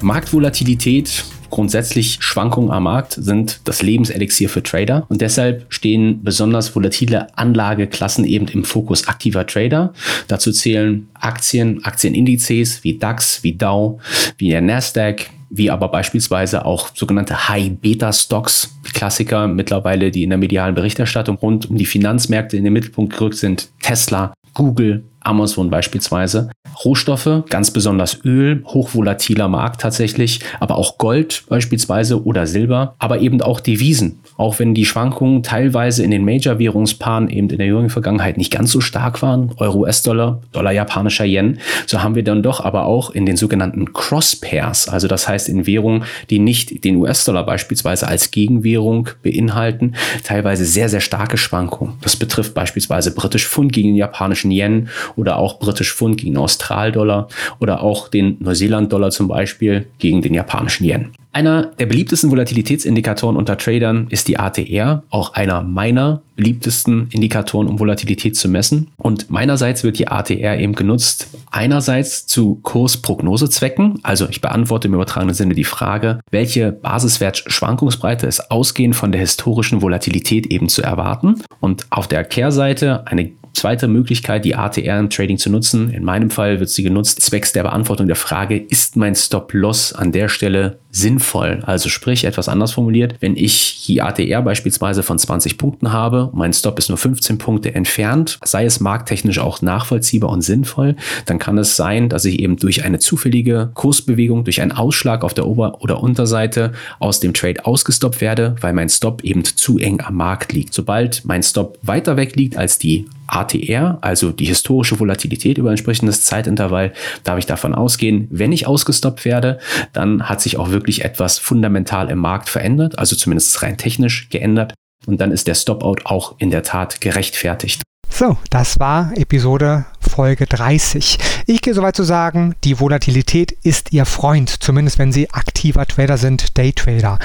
Marktvolatilität 0.00 1.24
Grundsätzlich 1.52 2.16
Schwankungen 2.20 2.70
am 2.70 2.84
Markt 2.84 3.12
sind 3.12 3.60
das 3.64 3.82
Lebenselixier 3.82 4.48
für 4.48 4.62
Trader 4.62 5.04
und 5.10 5.20
deshalb 5.20 5.66
stehen 5.68 6.24
besonders 6.24 6.74
volatile 6.74 7.26
Anlageklassen 7.36 8.24
eben 8.24 8.48
im 8.48 8.64
Fokus 8.64 9.06
aktiver 9.06 9.46
Trader. 9.46 9.92
Dazu 10.28 10.50
zählen 10.50 11.10
Aktien, 11.12 11.84
Aktienindizes 11.84 12.82
wie 12.84 12.96
DAX, 12.96 13.42
wie 13.42 13.52
Dow, 13.52 14.00
wie 14.38 14.48
der 14.48 14.62
Nasdaq, 14.62 15.28
wie 15.50 15.70
aber 15.70 15.88
beispielsweise 15.88 16.64
auch 16.64 16.88
sogenannte 16.94 17.50
High-Beta-Stocks, 17.50 18.74
Klassiker 18.94 19.46
mittlerweile, 19.46 20.10
die 20.10 20.22
in 20.22 20.30
der 20.30 20.38
medialen 20.38 20.74
Berichterstattung 20.74 21.36
rund 21.36 21.68
um 21.68 21.76
die 21.76 21.84
Finanzmärkte 21.84 22.56
in 22.56 22.64
den 22.64 22.72
Mittelpunkt 22.72 23.12
gerückt 23.12 23.36
sind, 23.36 23.68
Tesla, 23.82 24.32
Google, 24.54 25.04
Amazon 25.24 25.70
beispielsweise. 25.70 26.50
Rohstoffe, 26.84 27.44
ganz 27.48 27.70
besonders 27.70 28.24
Öl, 28.24 28.62
hochvolatiler 28.66 29.48
Markt 29.48 29.80
tatsächlich, 29.80 30.40
aber 30.60 30.76
auch 30.76 30.98
Gold 30.98 31.44
beispielsweise 31.48 32.24
oder 32.24 32.46
Silber, 32.46 32.94
aber 32.98 33.20
eben 33.20 33.42
auch 33.42 33.60
Devisen. 33.60 34.20
Auch 34.36 34.58
wenn 34.58 34.74
die 34.74 34.86
Schwankungen 34.86 35.42
teilweise 35.42 36.02
in 36.02 36.10
den 36.10 36.24
Major-Währungspaaren 36.24 37.28
eben 37.28 37.50
in 37.50 37.58
der 37.58 37.66
jüngeren 37.66 37.90
Vergangenheit 37.90 38.38
nicht 38.38 38.50
ganz 38.50 38.72
so 38.72 38.80
stark 38.80 39.22
waren, 39.22 39.52
Euro, 39.58 39.80
US-Dollar, 39.80 40.40
Dollar, 40.52 40.72
japanischer 40.72 41.24
Yen, 41.24 41.58
so 41.86 42.02
haben 42.02 42.14
wir 42.14 42.24
dann 42.24 42.42
doch 42.42 42.64
aber 42.64 42.86
auch 42.86 43.10
in 43.10 43.26
den 43.26 43.36
sogenannten 43.36 43.92
Cross-Pairs, 43.92 44.88
also 44.88 45.08
das 45.08 45.28
heißt 45.28 45.48
in 45.48 45.66
Währungen, 45.66 46.04
die 46.30 46.38
nicht 46.38 46.84
den 46.84 46.96
US-Dollar 46.96 47.44
beispielsweise 47.44 48.08
als 48.08 48.30
Gegenwährung 48.30 49.10
beinhalten, 49.22 49.94
teilweise 50.24 50.64
sehr, 50.64 50.88
sehr 50.88 51.00
starke 51.00 51.36
Schwankungen. 51.36 51.94
Das 52.00 52.16
betrifft 52.16 52.54
beispielsweise 52.54 53.14
britisch 53.14 53.46
Pfund 53.46 53.72
gegen 53.72 53.88
den 53.88 53.96
japanischen 53.96 54.50
Yen 54.50 54.88
oder 55.16 55.38
auch 55.38 55.58
britisch 55.58 55.94
Pfund 55.94 56.18
gegen 56.18 56.36
Australdollar 56.36 57.28
oder 57.60 57.82
auch 57.82 58.08
den 58.08 58.36
Neuseeland-Dollar 58.40 59.10
zum 59.10 59.28
Beispiel 59.28 59.86
gegen 59.98 60.22
den 60.22 60.34
japanischen 60.34 60.84
Yen. 60.84 61.10
Einer 61.34 61.64
der 61.78 61.86
beliebtesten 61.86 62.30
Volatilitätsindikatoren 62.30 63.36
unter 63.36 63.56
Tradern 63.56 64.06
ist 64.10 64.28
die 64.28 64.38
ATR, 64.38 65.02
auch 65.08 65.32
einer 65.32 65.62
meiner 65.62 66.20
beliebtesten 66.36 67.08
Indikatoren, 67.10 67.68
um 67.68 67.80
Volatilität 67.80 68.36
zu 68.36 68.50
messen. 68.50 68.88
Und 68.98 69.30
meinerseits 69.30 69.82
wird 69.82 69.98
die 69.98 70.08
ATR 70.08 70.58
eben 70.58 70.74
genutzt, 70.74 71.28
einerseits 71.50 72.26
zu 72.26 72.56
Kursprognosezwecken, 72.62 74.00
also 74.02 74.28
ich 74.28 74.42
beantworte 74.42 74.88
im 74.88 74.94
übertragenen 74.94 75.34
Sinne 75.34 75.54
die 75.54 75.64
Frage, 75.64 76.20
welche 76.30 76.70
Basiswert-Schwankungsbreite 76.70 78.26
ist 78.26 78.50
ausgehend 78.50 78.94
von 78.94 79.10
der 79.10 79.20
historischen 79.22 79.80
Volatilität 79.80 80.48
eben 80.48 80.68
zu 80.68 80.82
erwarten. 80.82 81.42
Und 81.60 81.86
auf 81.88 82.08
der 82.08 82.24
Kehrseite 82.24 83.06
eine 83.06 83.32
Zweite 83.54 83.86
Möglichkeit, 83.88 84.44
die 84.44 84.54
ATR 84.54 84.98
im 84.98 85.10
Trading 85.10 85.38
zu 85.38 85.50
nutzen. 85.50 85.90
In 85.90 86.04
meinem 86.04 86.30
Fall 86.30 86.58
wird 86.60 86.70
sie 86.70 86.82
genutzt 86.82 87.20
zwecks 87.20 87.52
der 87.52 87.62
Beantwortung 87.62 88.06
der 88.06 88.16
Frage, 88.16 88.56
ist 88.56 88.96
mein 88.96 89.14
Stop-Loss 89.14 89.92
an 89.92 90.12
der 90.12 90.28
Stelle 90.28 90.78
sinnvoll? 90.92 91.62
Also 91.64 91.88
sprich, 91.88 92.24
etwas 92.24 92.48
anders 92.48 92.72
formuliert, 92.72 93.16
wenn 93.20 93.34
ich 93.36 93.84
die 93.86 94.02
ATR 94.02 94.42
beispielsweise 94.42 95.02
von 95.02 95.18
20 95.18 95.58
Punkten 95.58 95.92
habe, 95.92 96.30
mein 96.34 96.52
Stop 96.52 96.78
ist 96.78 96.90
nur 96.90 96.98
15 96.98 97.38
Punkte 97.38 97.74
entfernt, 97.74 98.38
sei 98.44 98.66
es 98.66 98.78
markttechnisch 98.78 99.38
auch 99.38 99.62
nachvollziehbar 99.62 100.30
und 100.30 100.42
sinnvoll, 100.42 100.96
dann 101.26 101.38
kann 101.38 101.58
es 101.58 101.76
sein, 101.76 102.08
dass 102.08 102.26
ich 102.26 102.38
eben 102.38 102.56
durch 102.56 102.84
eine 102.84 102.98
zufällige 102.98 103.70
Kursbewegung, 103.74 104.44
durch 104.44 104.60
einen 104.60 104.72
Ausschlag 104.72 105.24
auf 105.24 105.34
der 105.34 105.46
Ober- 105.46 105.80
oder 105.80 106.02
Unterseite 106.02 106.72
aus 106.98 107.20
dem 107.20 107.32
Trade 107.32 107.64
ausgestoppt 107.64 108.20
werde, 108.20 108.54
weil 108.60 108.74
mein 108.74 108.90
Stop 108.90 109.24
eben 109.24 109.44
zu 109.44 109.78
eng 109.78 110.00
am 110.02 110.16
Markt 110.16 110.52
liegt. 110.52 110.74
Sobald 110.74 111.24
mein 111.24 111.42
Stop 111.42 111.78
weiter 111.82 112.16
weg 112.16 112.36
liegt 112.36 112.56
als 112.56 112.78
die 112.78 113.06
ATR, 113.26 113.98
also 114.02 114.30
die 114.30 114.44
historische 114.44 115.00
Volatilität 115.00 115.56
über 115.56 115.70
entsprechendes 115.70 116.22
Zeitintervall, 116.22 116.92
darf 117.24 117.38
ich 117.38 117.46
davon 117.46 117.74
ausgehen, 117.74 118.28
wenn 118.30 118.52
ich 118.52 118.66
ausgestoppt 118.66 119.24
werde, 119.24 119.58
dann 119.92 120.28
hat 120.28 120.42
sich 120.42 120.58
auch 120.58 120.70
wirklich 120.70 120.81
etwas 120.88 121.38
fundamental 121.38 122.10
im 122.10 122.18
Markt 122.18 122.48
verändert, 122.48 122.98
also 122.98 123.16
zumindest 123.16 123.62
rein 123.62 123.76
technisch 123.76 124.28
geändert. 124.28 124.74
Und 125.06 125.20
dann 125.20 125.32
ist 125.32 125.48
der 125.48 125.54
Stopout 125.54 125.96
auch 126.04 126.36
in 126.38 126.50
der 126.50 126.62
Tat 126.62 127.00
gerechtfertigt. 127.00 127.82
So, 128.08 128.36
das 128.50 128.78
war 128.78 129.10
Episode 129.16 129.86
Folge 129.98 130.46
30. 130.46 131.18
Ich 131.46 131.62
gehe 131.62 131.74
soweit 131.74 131.96
zu 131.96 132.02
sagen, 132.02 132.54
die 132.62 132.78
Volatilität 132.78 133.52
ist 133.52 133.92
Ihr 133.92 134.04
Freund, 134.04 134.62
zumindest 134.62 134.98
wenn 134.98 135.12
Sie 135.12 135.30
aktiver 135.30 135.86
Trader 135.86 136.18
sind, 136.18 136.58
Daytrader, 136.58 137.18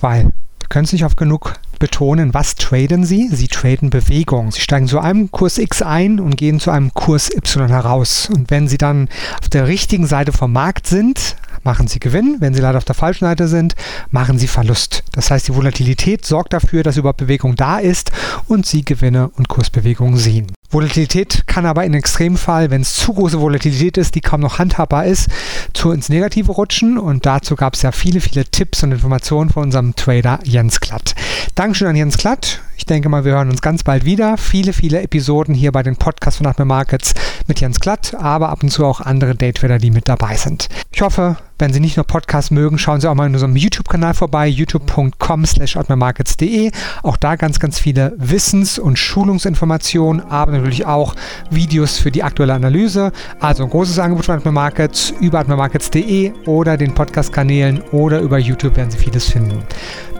weil 0.00 0.24
wir 0.24 0.68
können 0.68 0.84
es 0.84 0.92
nicht 0.92 1.04
oft 1.04 1.16
genug 1.16 1.54
betonen, 1.78 2.34
was 2.34 2.54
traden 2.54 3.04
Sie? 3.04 3.28
Sie 3.28 3.48
traden 3.48 3.90
Bewegung. 3.90 4.52
Sie 4.52 4.60
steigen 4.60 4.88
zu 4.88 5.00
einem 5.00 5.30
Kurs 5.30 5.58
X 5.58 5.82
ein 5.82 6.20
und 6.20 6.36
gehen 6.36 6.60
zu 6.60 6.70
einem 6.70 6.94
Kurs 6.94 7.28
Y 7.34 7.68
heraus. 7.68 8.28
Und 8.32 8.50
wenn 8.50 8.68
Sie 8.68 8.78
dann 8.78 9.08
auf 9.40 9.48
der 9.48 9.66
richtigen 9.66 10.06
Seite 10.06 10.32
vom 10.32 10.52
Markt 10.52 10.86
sind, 10.86 11.36
machen 11.62 11.88
Sie 11.88 11.98
Gewinn. 11.98 12.36
Wenn 12.40 12.54
Sie 12.54 12.60
leider 12.60 12.78
auf 12.78 12.84
der 12.84 12.94
falschen 12.94 13.24
Seite 13.24 13.48
sind, 13.48 13.74
machen 14.10 14.38
Sie 14.38 14.48
Verlust. 14.48 15.04
Das 15.12 15.30
heißt, 15.30 15.48
die 15.48 15.54
Volatilität 15.54 16.24
sorgt 16.24 16.52
dafür, 16.52 16.82
dass 16.82 16.96
überhaupt 16.96 17.18
Bewegung 17.18 17.56
da 17.56 17.78
ist 17.78 18.12
und 18.46 18.66
Sie 18.66 18.84
Gewinne 18.84 19.30
und 19.36 19.48
Kursbewegungen 19.48 20.16
sehen. 20.16 20.52
Volatilität 20.72 21.46
kann 21.46 21.66
aber 21.66 21.84
in 21.84 21.92
Extremfall, 21.92 22.70
wenn 22.70 22.80
es 22.80 22.94
zu 22.94 23.12
große 23.12 23.38
Volatilität 23.38 23.98
ist, 23.98 24.14
die 24.14 24.22
kaum 24.22 24.40
noch 24.40 24.58
handhabbar 24.58 25.04
ist, 25.04 25.28
zu 25.74 25.92
ins 25.92 26.08
Negative 26.08 26.50
rutschen. 26.50 26.96
Und 26.96 27.26
dazu 27.26 27.56
gab 27.56 27.74
es 27.74 27.82
ja 27.82 27.92
viele, 27.92 28.20
viele 28.22 28.46
Tipps 28.46 28.82
und 28.82 28.92
Informationen 28.92 29.50
von 29.50 29.64
unserem 29.64 29.94
Trader 29.94 30.38
Jens 30.44 30.80
Klatt. 30.80 31.14
Dankeschön 31.54 31.88
an 31.88 31.96
Jens 31.96 32.16
Klatt. 32.16 32.60
Ich 32.78 32.86
denke 32.86 33.10
mal, 33.10 33.24
wir 33.24 33.32
hören 33.32 33.50
uns 33.50 33.60
ganz 33.60 33.84
bald 33.84 34.04
wieder. 34.06 34.38
Viele, 34.38 34.72
viele 34.72 35.02
Episoden 35.02 35.54
hier 35.54 35.72
bei 35.72 35.82
den 35.82 35.96
Podcasts 35.96 36.38
von 36.38 36.46
Atme 36.46 36.64
Markets 36.64 37.12
mit 37.48 37.60
Jens 37.60 37.80
Glatt, 37.80 38.14
aber 38.14 38.48
ab 38.48 38.62
und 38.62 38.70
zu 38.70 38.84
auch 38.84 39.00
andere 39.00 39.34
Daytrader, 39.34 39.78
die 39.78 39.90
mit 39.90 40.08
dabei 40.08 40.36
sind. 40.36 40.68
Ich 40.92 41.02
hoffe, 41.02 41.36
wenn 41.58 41.72
Sie 41.72 41.80
nicht 41.80 41.96
nur 41.96 42.04
Podcasts 42.04 42.50
mögen, 42.50 42.78
schauen 42.78 43.00
Sie 43.00 43.08
auch 43.08 43.14
mal 43.14 43.26
in 43.26 43.34
unserem 43.34 43.54
YouTube-Kanal 43.54 44.14
vorbei, 44.14 44.48
youtube.com 44.48 45.46
slash 45.46 45.76
Auch 45.76 47.16
da 47.16 47.36
ganz, 47.36 47.60
ganz 47.60 47.78
viele 47.78 48.14
Wissens- 48.16 48.78
und 48.78 48.98
Schulungsinformationen, 48.98 50.22
aber 50.28 50.52
natürlich 50.52 50.86
auch 50.86 51.14
Videos 51.50 51.98
für 51.98 52.10
die 52.10 52.22
aktuelle 52.22 52.54
Analyse. 52.54 53.12
Also 53.38 53.62
ein 53.62 53.70
großes 53.70 53.98
Angebot 53.98 54.26
von 54.26 54.36
Atmer 54.36 54.52
Markets 54.52 55.14
über 55.20 55.38
atmermarkets.de 55.38 56.32
oder 56.46 56.76
den 56.76 56.94
Podcast-Kanälen 56.94 57.80
oder 57.92 58.20
über 58.20 58.38
YouTube 58.38 58.76
werden 58.76 58.90
Sie 58.90 58.98
vieles 58.98 59.28
finden. 59.28 59.62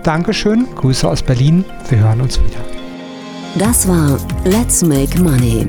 Dankeschön, 0.03 0.67
Grüße 0.77 1.09
aus 1.09 1.23
Berlin, 1.23 1.65
wir 1.89 1.99
hören 1.99 2.21
uns 2.21 2.39
wieder. 2.39 2.61
Das 3.57 3.87
war 3.87 4.19
Let's 4.45 4.83
Make 4.83 5.21
Money, 5.21 5.69